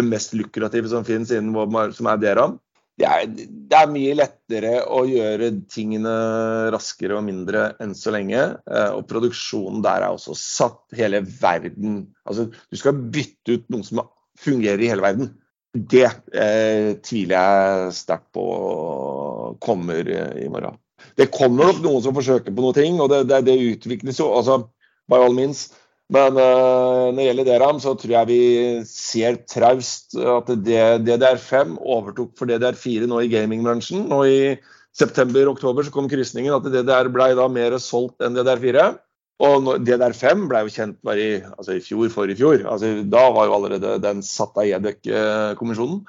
det 0.00 0.08
mest 0.08 0.34
lukrative 0.36 0.90
som 0.90 1.06
finnes 1.06 1.30
innen 1.36 1.94
som 1.96 2.10
er 2.10 2.20
DRAM 2.20 2.58
det 3.00 3.08
er, 3.08 3.28
det 3.70 3.76
er, 3.76 3.90
mye 3.90 4.16
lettere 4.18 4.72
å 4.92 5.02
gjøre 5.08 5.50
tingene 5.72 6.12
raskere 6.74 7.16
og 7.16 7.24
mindre 7.24 7.70
enn 7.80 7.94
så 7.96 8.12
lenge. 8.12 8.40
Eh, 8.68 8.90
og 8.96 9.06
produksjonen 9.08 9.80
der 9.84 10.04
er 10.04 10.16
også 10.16 10.36
satt 10.36 10.82
hele 10.98 11.22
verden 11.24 12.02
Altså, 12.28 12.48
du 12.50 12.78
skal 12.78 12.98
bytte 13.14 13.56
ut 13.56 13.70
noe 13.72 13.86
som 13.86 14.02
fungerer 14.40 14.84
i 14.84 14.90
hele 14.90 15.04
verden. 15.04 15.32
Det 15.72 16.06
eh, 16.34 16.98
tviler 17.04 17.36
jeg 17.38 17.96
sterkt 18.00 18.28
på 18.36 18.44
kommer 19.62 20.06
i 20.10 20.48
morgen. 20.50 20.76
Det 21.16 21.30
kommer 21.32 21.70
nok 21.70 21.80
noen 21.84 22.04
som 22.04 22.16
forsøker 22.16 22.52
på 22.52 22.64
noe 22.64 22.86
og 23.00 23.12
det, 23.12 23.22
det, 23.30 23.40
det 23.48 23.56
utvikles 23.70 24.20
jo. 24.20 24.28
altså, 24.36 24.60
by 25.08 25.22
all 25.24 25.34
means. 25.36 25.70
Men 26.10 26.34
uh, 26.34 27.10
når 27.12 27.18
det 27.18 27.26
gjelder 27.28 27.48
DRAM, 27.48 27.78
så 27.82 27.94
tror 27.98 28.14
jeg 28.16 28.28
vi 28.30 28.40
ser 28.88 29.38
traust 29.50 30.16
at 30.18 30.48
DDR5 30.66 31.76
overtok 31.78 32.32
for 32.38 32.50
DDR4 32.50 33.06
nå 33.10 33.20
i 33.22 33.30
gamingbransjen. 33.30 34.08
Nå 34.10 34.24
i 34.26 34.40
september-oktober 34.98 35.86
så 35.86 35.94
kom 35.94 36.10
krysningen 36.10 36.56
at 36.56 36.66
DDR 36.66 37.12
ble 37.14 37.30
da 37.38 37.46
mer 37.52 37.78
solgt 37.82 38.26
enn 38.26 38.34
DDR4. 38.34 38.88
Og 39.40 39.68
DDR5 39.86 40.48
ble 40.50 40.64
jo 40.66 40.72
kjent 40.74 40.98
bare 41.06 41.22
i, 41.22 41.36
altså 41.54 41.78
i 41.78 41.84
fjor, 41.84 42.10
for 42.12 42.28
i 42.28 42.36
fjor. 42.36 42.66
Altså, 42.68 42.90
da 43.08 43.22
var 43.32 43.46
jo 43.48 43.54
allerede 43.56 43.94
den 44.02 44.20
satt 44.26 44.58
av 44.58 44.66
EDEC-kommisjonen. 44.66 46.02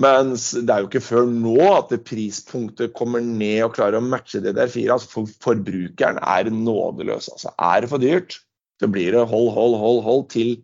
Mens 0.00 0.46
det 0.54 0.72
er 0.72 0.80
jo 0.80 0.88
ikke 0.88 1.04
før 1.04 1.26
nå 1.28 1.58
at 1.74 1.90
prispunktet 2.06 2.94
kommer 2.96 3.20
ned 3.20 3.58
og 3.66 3.74
klarer 3.76 3.98
å 3.98 4.06
matche 4.06 4.40
DDR4. 4.40 4.86
Altså 4.94 5.10
for 5.18 5.34
forbrukeren 5.44 6.22
er 6.22 6.48
nådeløs. 6.48 7.28
Altså, 7.34 7.52
er 7.58 7.84
det 7.84 7.90
for 7.90 8.00
dyrt, 8.00 8.38
så 8.82 8.90
blir 8.90 9.14
det 9.14 9.24
hold, 9.30 9.52
hold, 9.54 9.78
hold, 9.78 10.02
hold 10.02 10.28
til 10.34 10.56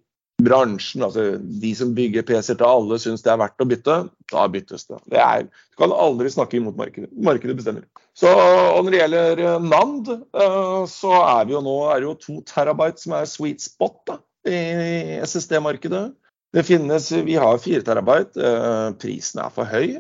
bransjen, 0.43 1.03
altså 1.03 1.39
de 1.39 1.71
som 1.75 1.95
bygger 1.97 2.27
PC-er 2.27 2.59
til 2.59 2.67
alle, 2.67 2.99
syns 3.03 3.25
det 3.25 3.33
er 3.33 3.41
verdt 3.41 3.63
å 3.63 3.67
bytte. 3.69 3.97
Da 4.31 4.45
byttes 4.51 4.87
det. 4.87 5.01
det 5.11 5.23
er, 5.23 5.49
du 5.49 5.81
kan 5.81 5.95
aldri 5.95 6.31
snakke 6.31 6.61
imot 6.61 6.79
markedet. 6.79 7.11
Markedet 7.27 7.57
bestemmer. 7.59 7.89
Så, 8.19 8.31
og 8.31 8.85
Når 8.85 8.95
det 8.95 9.01
gjelder 9.03 9.43
eh, 9.45 9.67
NAND, 9.67 10.13
eh, 10.15 10.85
så 10.91 11.13
er 11.19 11.49
vi 11.49 11.57
jo 11.57 11.65
nå 11.65 11.77
er 11.91 12.01
det 12.01 12.09
jo 12.09 12.15
to 12.23 12.39
terabyte 12.47 13.03
som 13.03 13.19
er 13.19 13.31
sweet 13.31 13.63
spot 13.63 13.99
da, 14.11 14.19
i 14.47 15.19
SSD-markedet. 15.27 16.07
Det 16.55 16.65
finnes, 16.65 17.11
Vi 17.27 17.37
har 17.39 17.61
fire 17.63 17.85
terabyte. 17.87 18.39
Eh, 18.39 18.87
prisen 19.03 19.43
er 19.43 19.53
for 19.55 19.69
høy. 19.69 19.99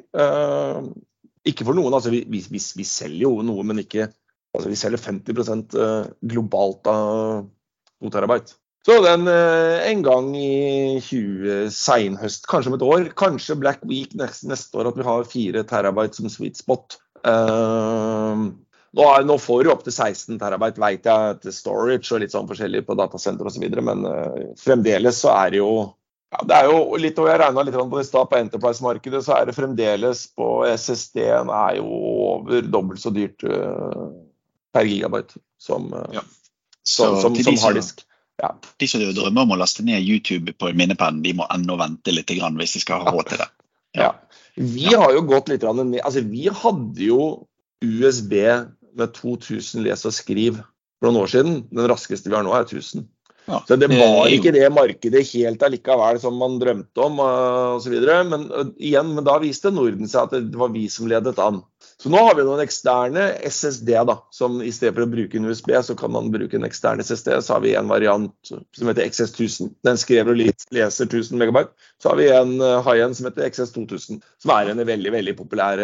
Ikke 1.48 1.66
for 1.66 1.76
noen. 1.76 1.94
altså 1.94 2.14
Vi, 2.14 2.22
vi, 2.30 2.42
vi 2.46 2.86
selger 2.86 3.26
jo 3.26 3.36
noe, 3.46 3.66
men 3.66 3.82
ikke 3.82 4.08
altså 4.56 4.70
Vi 4.70 4.78
selger 4.80 5.02
50% 5.02 5.76
globalt 6.30 6.88
av 6.90 7.46
2 8.02 8.14
terabyte. 8.14 8.56
Så 8.86 8.94
den 9.04 9.26
eh, 9.28 9.90
en 9.90 10.02
gang 10.06 10.30
i 10.38 11.00
20 11.04 11.68
seinhøst, 11.74 12.46
kanskje 12.48 12.70
om 12.70 12.76
et 12.78 12.86
år, 12.86 13.10
kanskje 13.18 13.58
Black 13.58 13.82
Week 13.88 14.14
neste, 14.16 14.48
neste 14.48 14.78
år, 14.78 14.88
at 14.88 14.96
vi 14.96 15.04
har 15.04 15.28
4 15.28 15.64
terabyte 15.68 16.16
som 16.16 16.30
sweet 16.32 16.56
spot. 16.56 16.96
Uh, 17.18 18.48
nå, 18.96 19.04
er, 19.04 19.26
nå, 19.26 19.36
får 19.42 19.66
du 19.66 19.72
opp 19.74 19.82
til 19.84 19.92
16 19.92 20.38
terabyte, 20.40 20.80
vet 20.80 21.04
jeg, 21.10 21.36
til 21.42 21.52
storage 21.52 22.14
og 22.14 22.22
litt 22.22 22.32
sånn 22.32 22.48
forskjellig 22.48 22.84
på 22.86 22.96
datasenter 22.96 23.50
osv., 23.50 23.66
men 23.90 24.06
uh, 24.06 24.54
fremdeles 24.60 25.20
så 25.24 25.34
er 25.34 25.52
det 25.52 25.62
jo 25.62 25.72
ja, 26.28 26.42
det 26.44 26.56
er 26.56 26.66
jo 26.68 26.96
litt, 27.00 27.16
og 27.20 27.28
Jeg 27.30 27.40
regna 27.40 27.62
litt 27.64 27.76
på 27.76 28.00
det 28.00 28.04
stad, 28.04 28.28
på 28.28 28.36
Enterprise-markedet 28.36 29.22
så 29.24 29.36
er 29.36 29.48
det 29.48 29.56
fremdeles 29.56 30.26
på 30.36 30.48
SSD-en 30.68 31.48
er 31.52 31.78
jo 31.78 31.86
over 32.32 32.64
dobbelt 32.68 33.00
så 33.00 33.12
dyrt 33.12 33.44
uh, 33.48 34.08
per 34.76 34.88
gigabyte 34.88 35.40
som, 35.60 35.88
ja. 36.12 36.24
Så, 36.88 37.08
som, 37.20 37.36
som 37.36 37.58
harddisk. 37.60 38.04
Ja. 38.40 38.54
De 38.78 38.86
som 38.88 39.02
drømmer 39.02 39.44
om 39.44 39.56
å 39.56 39.58
laste 39.58 39.84
ned 39.84 40.04
YouTube 40.06 40.54
på 40.54 40.70
minnepennen, 40.70 41.20
minnepenn, 41.20 41.22
de 41.26 41.34
må 41.40 41.48
ennå 41.52 41.76
vente 41.80 42.14
litt 42.14 42.30
hvis 42.30 42.76
de 42.76 42.82
skal 42.84 43.02
ha 43.02 43.12
råd 43.12 43.32
til 43.32 43.42
det. 43.42 43.48
Ja. 43.98 44.12
Vi 44.58 44.88
har 44.94 45.12
jo 45.14 45.24
gått 45.26 45.50
litt 45.50 45.62
ned 45.62 46.00
altså 46.02 46.22
Vi 46.26 46.48
hadde 46.50 47.02
jo 47.02 47.22
USB 47.84 48.34
med 48.98 49.14
2000 49.14 49.84
les 49.84 50.04
og 50.08 50.14
skriv 50.14 50.58
for 50.98 51.08
noen 51.08 51.22
år 51.22 51.32
siden. 51.34 51.60
Den 51.70 51.90
raskeste 51.90 52.30
vi 52.30 52.36
har 52.38 52.46
nå, 52.46 52.54
er 52.54 52.66
1000. 52.66 53.06
Ja, 53.48 53.62
så 53.64 53.78
det 53.80 53.88
var 53.88 54.28
ikke 54.28 54.52
det 54.52 54.66
markedet 54.76 55.22
helt 55.30 55.62
allikevel 55.64 56.18
som 56.20 56.34
man 56.36 56.58
drømte 56.60 57.00
om 57.00 57.22
uh, 57.22 57.78
osv. 57.78 57.94
Men 58.28 58.44
uh, 58.52 58.66
igjen, 58.76 59.14
men 59.16 59.24
da 59.24 59.38
viste 59.40 59.72
Norden 59.72 60.10
seg 60.10 60.26
at 60.26 60.50
det 60.50 60.58
var 60.60 60.74
vi 60.74 60.84
som 60.92 61.08
ledet 61.08 61.38
an. 61.40 61.62
Så 61.98 62.12
nå 62.14 62.18
har 62.22 62.36
vi 62.38 62.44
noen 62.46 62.62
eksterne 62.62 63.24
SSD, 63.48 63.88
da, 64.06 64.14
som 64.30 64.60
i 64.62 64.70
stedet 64.70 64.94
for 64.94 65.02
å 65.02 65.10
bruke 65.10 65.34
en 65.40 65.48
USB, 65.50 65.72
så 65.82 65.96
kan 65.98 66.12
man 66.14 66.28
bruke 66.30 66.54
en 66.54 66.66
ekstern 66.68 67.02
SSD. 67.02 67.32
Så 67.42 67.56
har 67.56 67.64
vi 67.64 67.72
en 67.74 67.90
variant 67.90 68.52
som 68.52 68.90
heter 68.90 69.02
XS1000. 69.02 69.72
Den 69.86 69.98
skrever 69.98 70.30
og 70.30 70.38
leser 70.38 71.08
1000 71.08 71.42
megabyte. 71.42 71.74
Så 71.98 72.12
har 72.12 72.20
vi 72.20 72.28
en 72.30 72.54
uh, 72.62 72.78
high-end 72.86 73.18
som 73.18 73.26
heter 73.26 73.48
XS2000, 73.48 74.22
som 74.44 74.54
er 74.54 74.70
en 74.70 74.84
veldig 74.86 75.14
veldig 75.16 75.34
populær 75.40 75.82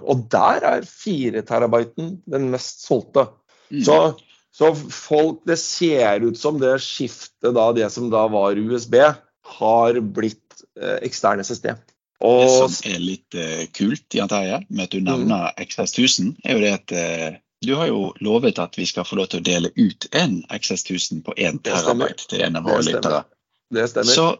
Og 0.00 0.24
der 0.32 0.64
er 0.70 0.88
4 0.88 1.44
terabyten 1.44 2.14
den 2.32 2.48
mest 2.54 2.86
solgte. 2.86 3.28
Mm. 3.68 3.82
Så 3.84 3.98
så 4.52 4.68
folk, 4.76 5.40
det 5.48 5.56
ser 5.56 6.26
ut 6.26 6.36
som 6.36 6.58
det 6.60 6.74
skiftet 6.84 7.54
da, 7.56 7.70
det 7.72 7.88
som 7.92 8.10
da 8.12 8.26
var 8.28 8.58
USB, 8.60 8.98
har 9.56 10.00
blitt 10.00 10.38
eksterne 10.76 11.00
ekstern 11.08 11.40
SSD. 11.40 11.72
Det 12.22 12.50
som 12.54 12.92
er 12.92 13.00
litt 13.02 13.34
uh, 13.34 13.64
kult, 13.74 14.06
Jan 14.14 14.30
Terje, 14.30 14.60
med 14.68 14.84
at 14.84 14.92
du 14.94 15.00
Mm. 15.00 15.08
nevner 15.10 15.52
XS1000, 15.58 16.36
er 16.44 16.56
jo 16.56 16.60
det 16.62 16.72
at 16.76 16.92
uh, 16.94 17.38
du 17.62 17.74
har 17.78 17.86
jo 17.90 18.12
lovet 18.20 18.58
at 18.58 18.78
vi 18.78 18.86
skal 18.86 19.04
få 19.06 19.16
lov 19.18 19.28
til 19.30 19.40
å 19.40 19.46
dele 19.46 19.70
ut 19.76 20.06
en 20.12 20.40
XS1000 20.50 21.22
på 21.26 21.34
1 21.36 21.62
terabyte 21.66 22.28
til 22.30 22.42
en 22.42 22.56
av 22.58 22.64
våre 22.66 22.82
lyttere. 22.82 23.24
det 23.70 23.88
stemmer. 23.90 24.14
Så 24.14 24.36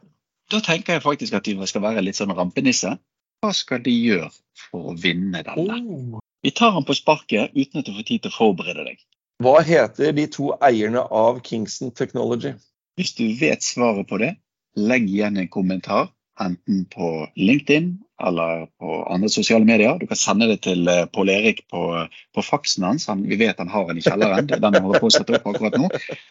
da 0.51 0.61
tenker 0.61 0.97
jeg 0.99 1.03
faktisk 1.03 1.35
at 1.38 1.45
de 1.47 1.55
skal 1.66 1.83
være 1.83 2.03
litt 2.03 2.18
sånn 2.18 2.35
rampenisse. 2.35 2.97
Hva 3.42 3.53
skal 3.55 3.83
de 3.83 3.95
gjøre 3.95 4.31
for 4.68 4.92
å 4.92 4.97
vinne 4.99 5.42
denne? 5.47 5.79
Oh. 5.83 6.21
Vi 6.42 6.51
tar 6.51 6.75
den 6.75 6.85
på 6.85 6.95
sparket 6.99 7.55
uten 7.55 7.81
at 7.81 7.87
du 7.87 7.95
får 7.95 8.07
tid 8.09 8.23
til 8.23 8.31
å 8.33 8.37
forberede 8.37 8.85
deg. 8.90 8.99
Hva 9.42 9.62
heter 9.66 10.12
de 10.14 10.27
to 10.31 10.53
eierne 10.62 11.03
av 11.11 11.40
Kingston 11.47 11.90
Technology? 11.95 12.53
Hvis 12.99 13.14
du 13.18 13.25
vet 13.38 13.62
svaret 13.62 14.07
på 14.11 14.18
det, 14.18 14.35
legg 14.77 15.07
igjen 15.09 15.38
en 15.38 15.49
kommentar. 15.49 16.11
Enten 16.40 16.85
på 16.88 17.29
LinkedIn 17.37 17.99
eller 18.27 18.66
på 18.81 19.05
andre 19.05 19.29
sosiale 19.29 19.64
medier. 19.64 19.99
Du 19.99 20.07
kan 20.07 20.16
sende 20.16 20.47
det 20.49 20.62
til 20.64 20.88
eh, 20.88 21.05
Pål 21.12 21.29
Erik 21.29 21.64
på, 21.68 21.83
på 22.35 22.45
faksen 22.47 22.87
hans. 22.87 23.07
Han, 23.11 23.27
vi 23.29 23.37
vet 23.37 23.59
han 23.59 23.68
har 23.68 23.88
den 23.88 24.01
i 24.01 24.05
kjelleren. 24.07 24.49
Er 24.49 24.62
den 24.62 24.79
han 24.79 24.87
holder 24.87 25.03
på 25.03 25.11
å 25.11 25.14
sette 25.16 25.37
opp 25.37 25.51
akkurat 25.53 25.77
nå. 25.81 25.90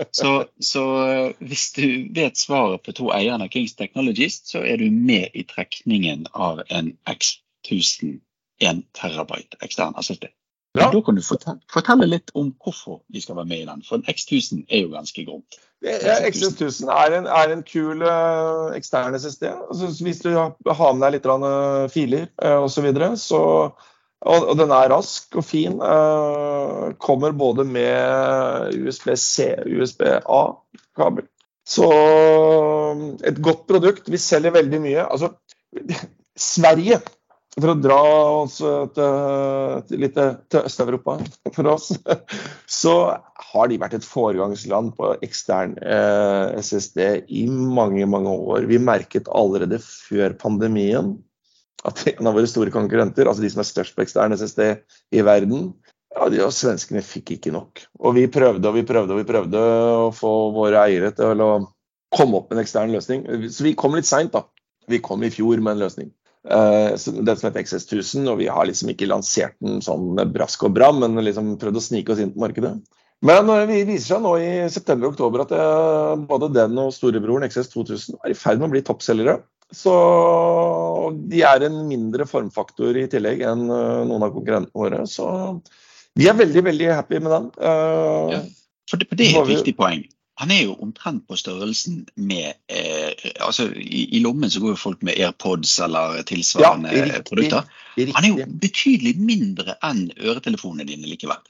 Så, 0.10 0.34
så 0.64 0.86
eh, 1.06 1.46
hvis 1.46 1.68
du 1.78 1.88
vet 2.16 2.40
svaret 2.40 2.82
på 2.86 2.96
to 2.98 3.12
eierne 3.14 3.46
av 3.46 3.54
Kings 3.54 3.76
Technologies, 3.78 4.42
så 4.48 4.64
er 4.66 4.82
du 4.82 4.88
med 4.90 5.36
i 5.38 5.46
trekningen 5.48 6.26
av 6.34 6.64
en 6.70 6.96
X1000 7.12 8.20
1 8.62 8.84
terabyte 8.94 9.58
ekstern 9.66 9.98
SSD. 9.98 10.30
Bra. 10.72 10.88
Da 10.94 11.02
kan 11.04 11.18
du 11.18 11.24
fortelle, 11.26 11.60
fortelle 11.72 12.08
litt 12.08 12.32
om 12.38 12.54
hvorfor 12.64 13.02
de 13.12 13.22
skal 13.22 13.36
være 13.42 13.50
med 13.50 13.64
i 13.64 13.68
den. 13.68 13.82
For 13.84 14.00
en 14.00 14.08
X1000 14.08 14.64
er 14.70 14.86
jo 14.86 14.94
ganske 14.94 15.26
gromt. 15.28 15.58
Ja, 15.84 16.20
X1000 16.30 16.92
er 16.94 17.16
en, 17.18 17.28
er 17.28 17.52
en 17.52 17.64
kul 17.68 18.04
eksterne 18.06 18.78
ekstern 18.78 19.18
SSD. 19.20 19.48
Altså, 19.50 19.90
hvis 20.06 20.22
du 20.24 20.30
har 20.38 20.54
har 20.78 20.94
med 20.94 21.04
deg 21.04 21.18
litt 21.18 21.28
eh, 21.34 21.88
filer 21.92 22.28
uh, 22.38 22.62
osv., 22.64 22.76
så, 22.76 22.86
videre, 22.86 23.12
så 23.20 23.42
og, 24.22 24.48
og 24.54 24.56
den 24.60 24.72
er 24.72 24.92
rask 24.94 25.36
og 25.36 25.44
fin. 25.44 25.80
Uh, 25.82 26.94
kommer 27.02 27.34
både 27.34 27.66
med 27.66 28.78
USB-C 28.78 29.50
USB-A-kabel. 29.66 31.26
Så 31.68 31.88
et 33.26 33.42
godt 33.44 33.66
produkt. 33.68 34.12
Vi 34.12 34.22
selger 34.22 34.54
veldig 34.54 34.82
mye. 34.84 35.08
Altså, 35.08 35.34
Sverige 36.52 37.02
for 37.58 37.74
å 37.74 37.80
dra 37.80 38.00
oss 38.42 38.60
til, 38.62 39.08
til, 39.88 40.00
litt 40.00 40.16
til 40.16 40.62
Øst-Europa 40.62 41.18
for 41.56 41.72
oss, 41.74 41.90
så 42.70 42.96
har 43.52 43.68
de 43.68 43.80
vært 43.82 43.98
et 43.98 44.08
foregangsland 44.08 44.94
på 44.96 45.12
ekstern 45.26 45.76
eh, 45.84 46.62
SSD 46.62 47.28
i 47.28 47.44
mange, 47.52 48.08
mange 48.08 48.32
år. 48.32 48.70
Vi 48.72 48.80
merket 48.80 49.28
allerede 49.36 49.82
før 49.84 50.38
pandemien 50.40 51.18
at 51.88 52.06
en 52.14 52.30
av 52.30 52.38
våre 52.38 52.50
store 52.50 52.74
konkurrenter, 52.74 53.28
altså 53.28 53.44
de 53.44 53.52
som 53.52 53.64
er 53.64 53.72
størst 53.72 53.98
på 53.98 54.06
ekstern 54.06 54.38
SSD 54.38 54.64
i 55.18 55.26
verden, 55.26 55.74
ja, 56.12 56.28
de 56.32 56.42
og 56.44 56.56
svenskene 56.56 57.04
fikk 57.06 57.36
ikke 57.38 57.54
nok. 57.56 57.84
Og 58.04 58.16
vi 58.18 58.26
prøvde 58.32 58.68
og 58.68 58.80
vi 58.80 58.88
prøvde 58.88 59.16
og 59.16 59.22
vi 59.22 59.28
prøvde 59.28 59.60
å 59.60 60.10
få 60.16 60.34
våre 60.56 60.88
eiere 60.88 61.14
til 61.16 61.44
å 61.44 61.52
komme 62.12 62.42
opp 62.42 62.50
med 62.50 62.60
en 62.60 62.66
ekstern 62.66 62.92
løsning. 62.96 63.24
Så 63.52 63.64
vi 63.64 63.76
kom 63.80 63.96
litt 63.96 64.10
seint, 64.10 64.34
da. 64.36 64.44
Vi 64.92 65.00
kom 65.04 65.24
i 65.24 65.32
fjor 65.32 65.62
med 65.64 65.78
en 65.78 65.86
løsning. 65.86 66.12
Uh, 66.42 66.98
den 66.98 67.38
som 67.38 67.48
heter 67.52 67.62
XS1000, 67.62 68.26
og 68.32 68.40
vi 68.40 68.48
har 68.50 68.66
liksom 68.66 68.90
ikke 68.90 69.10
lansert 69.10 69.54
den 69.62 69.78
sånn 69.86 70.18
brask 70.34 70.64
og 70.66 70.74
bram, 70.74 70.98
men 71.04 71.22
liksom 71.22 71.54
prøvd 71.62 71.78
å 71.78 71.84
snike 71.86 72.14
oss 72.16 72.22
inn 72.24 72.32
på 72.34 72.42
markedet. 72.42 72.74
Men 73.22 73.52
uh, 73.54 73.62
vi 73.70 73.84
viser 73.86 74.16
seg 74.16 74.24
nå 74.24 74.32
i 74.42 74.48
september 74.74 75.10
og 75.10 75.14
oktober 75.14 75.44
at 75.44 75.54
uh, 75.54 76.16
både 76.18 76.50
den 76.56 76.80
og 76.82 76.90
storebroren 76.96 77.46
XS2000 77.46 78.18
er 78.24 78.34
i 78.34 78.38
ferd 78.38 78.58
med 78.58 78.72
å 78.72 78.74
bli 78.74 78.82
toppselgere. 78.88 79.38
Så 79.72 79.94
de 81.32 81.44
er 81.48 81.68
en 81.68 81.78
mindre 81.88 82.26
formfaktor 82.28 82.98
i 83.00 83.06
tillegg 83.12 83.46
enn 83.48 83.62
noen 83.70 84.26
av 84.26 84.34
konkurrentene 84.34 84.76
våre. 84.76 85.06
Så 85.08 85.30
vi 86.20 86.26
er 86.28 86.36
veldig, 86.36 86.66
veldig 86.66 86.90
happy 86.92 87.22
med 87.22 87.32
den. 87.32 87.46
Ja, 87.62 88.42
for 88.92 89.00
det, 89.00 89.08
for 89.08 89.22
det 89.22 89.30
er 89.30 89.38
et 89.40 89.48
vi- 89.48 89.56
viktig 89.56 89.76
poeng. 89.78 90.02
Han 90.42 90.52
er 90.54 90.64
jo 90.66 90.76
omtrent 90.82 91.28
på 91.30 91.38
størrelsen 91.38 92.02
med 92.18 92.56
eh, 92.72 93.14
altså 93.46 93.68
i, 93.78 94.08
I 94.18 94.22
lommen 94.24 94.50
så 94.50 94.62
går 94.64 94.74
jo 94.74 94.82
folk 94.82 95.04
med 95.06 95.20
AirPods 95.22 95.76
eller 95.86 96.24
tilsvarende 96.28 96.94
Ja, 96.96 97.06
riktig. 97.06 97.24
produkter. 97.30 97.70
Han 98.16 98.26
er 98.26 98.30
jo 98.32 98.48
betydelig 98.64 99.16
mindre 99.22 99.78
enn 99.86 100.08
øretelefonene 100.18 100.88
dine 100.90 101.10
likevel. 101.12 101.42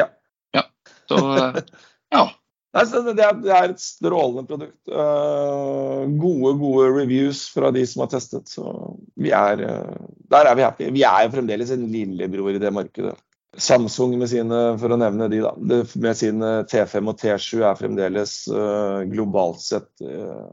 Ja. 0.00 0.08
ja. 0.56 0.66
Så 1.10 1.20
ja. 2.16 2.24
Det, 2.72 3.20
er, 3.20 3.34
det 3.36 3.52
er 3.52 3.66
et 3.68 3.82
strålende 3.84 4.46
produkt. 4.48 4.78
Eh, 4.88 6.04
gode, 6.22 6.54
gode 6.62 6.86
reviews 6.96 7.44
fra 7.52 7.70
de 7.74 7.82
som 7.86 8.06
har 8.06 8.14
testet. 8.14 8.48
Så 8.48 8.64
vi 9.20 9.30
er, 9.36 9.60
eh, 9.68 10.06
der 10.32 10.48
er 10.48 10.56
vi 10.56 10.64
happy. 10.64 10.88
Vi 10.94 11.04
er 11.04 11.26
jo 11.26 11.34
fremdeles 11.34 11.70
en 11.74 11.84
lillebror 11.92 12.56
i 12.56 12.62
det 12.62 12.72
markedet. 12.72 13.14
Samsung 13.58 14.14
med 14.18 14.30
sine, 14.32 14.60
for 14.80 14.94
å 14.94 14.96
nevne 14.96 15.28
de 15.28 15.42
da, 15.44 15.52
med 15.60 16.16
sine 16.16 16.52
T5 16.70 17.10
og 17.10 17.18
T7 17.20 17.60
er 17.60 17.76
fremdeles 17.76 18.36
eh, 18.48 19.02
globalt 19.12 19.60
sett 19.60 19.90
eh, 20.00 20.46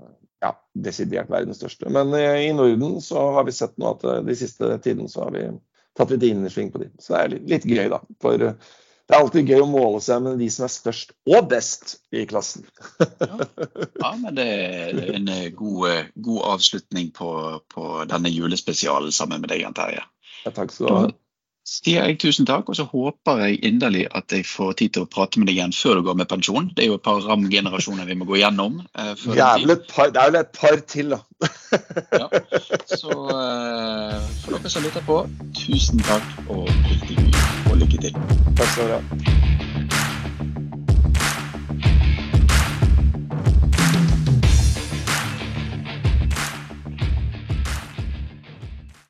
ja, 0.43 0.51
desidert 0.75 1.31
verdens 1.31 1.61
største. 1.61 1.87
Men 1.95 2.11
eh, 2.17 2.49
i 2.49 2.51
Norden 2.55 2.99
så 3.03 3.29
har 3.37 3.47
vi 3.47 3.55
sett 3.55 3.77
nå 3.79 3.93
at 3.95 4.03
eh, 4.03 4.19
de 4.27 4.35
siste 4.35 4.73
tiden 4.83 5.07
så 5.11 5.27
har 5.27 5.35
vi 5.37 5.45
tatt 5.95 6.11
litt 6.11 6.27
innersving 6.27 6.73
på 6.73 6.83
de. 6.83 6.91
Så 6.99 7.15
det 7.15 7.21
er 7.21 7.33
litt, 7.35 7.47
litt 7.53 7.69
gøy, 7.71 7.87
da. 7.95 8.01
For 8.23 8.49
eh, 8.49 8.75
det 9.09 9.15
er 9.15 9.23
alltid 9.23 9.47
gøy 9.49 9.63
å 9.63 9.69
måle 9.71 9.99
seg 10.05 10.21
med 10.21 10.37
de 10.37 10.47
som 10.53 10.67
er 10.67 10.75
størst 10.75 11.15
og 11.31 11.47
best 11.49 11.95
i 12.13 12.27
klassen. 12.29 12.67
ja, 13.01 14.11
men 14.21 14.35
det 14.37 14.45
er 14.45 14.99
en 15.15 15.31
eh, 15.33 15.47
god, 15.55 15.79
eh, 15.89 16.11
god 16.27 16.43
avslutning 16.51 17.09
på, 17.15 17.31
på 17.73 17.87
denne 18.11 18.29
julespesialen 18.29 19.15
sammen 19.15 19.41
med 19.41 19.49
deg, 19.49 19.63
Jan 19.63 19.79
Terje. 19.79 20.05
Ja, 20.43 20.53
takk 20.53 20.75
skal 20.75 20.85
du 20.85 20.93
ha. 20.93 21.07
Sier 21.69 22.07
jeg 22.07 22.17
tusen 22.23 22.47
takk, 22.49 22.69
og 22.71 22.77
så 22.79 22.85
håper 22.89 23.43
jeg 23.43 23.59
inderlig 23.69 24.05
at 24.17 24.33
jeg 24.33 24.45
får 24.49 24.73
tid 24.79 24.95
til 24.95 25.05
å 25.05 25.09
prate 25.11 25.39
med 25.39 25.49
deg 25.49 25.59
igjen 25.59 25.75
før 25.75 25.99
du 25.99 26.07
går 26.07 26.17
med 26.21 26.29
pensjon. 26.31 26.69
Det 26.75 26.85
er 26.85 26.89
jo 26.91 26.97
et 26.97 27.05
par 27.05 27.21
RAM-generasjoner 27.25 28.09
vi 28.09 28.17
må 28.19 28.27
gå 28.29 28.39
gjennom. 28.41 28.79
eh, 28.97 29.13
Jævlig, 29.37 29.77
par, 29.91 30.09
det 30.15 30.21
er 30.23 30.31
vel 30.31 30.39
et 30.41 30.53
par 30.57 30.79
til, 30.95 31.15
da. 31.15 31.21
Ja. 32.19 32.25
Så 32.89 33.13
eh, 33.13 34.15
for 34.41 34.57
dere 34.57 34.71
som 34.73 34.83
lytter 34.87 35.05
på, 35.05 35.19
tusen 35.59 36.01
takk 36.09 36.49
og 36.49 36.65
riktig 36.89 37.19
og 37.69 37.77
lykke 37.83 38.01
til. 38.07 38.17
Takk 38.57 38.73
skal 38.73 38.89
du 38.89 38.97
ha. 38.97 39.38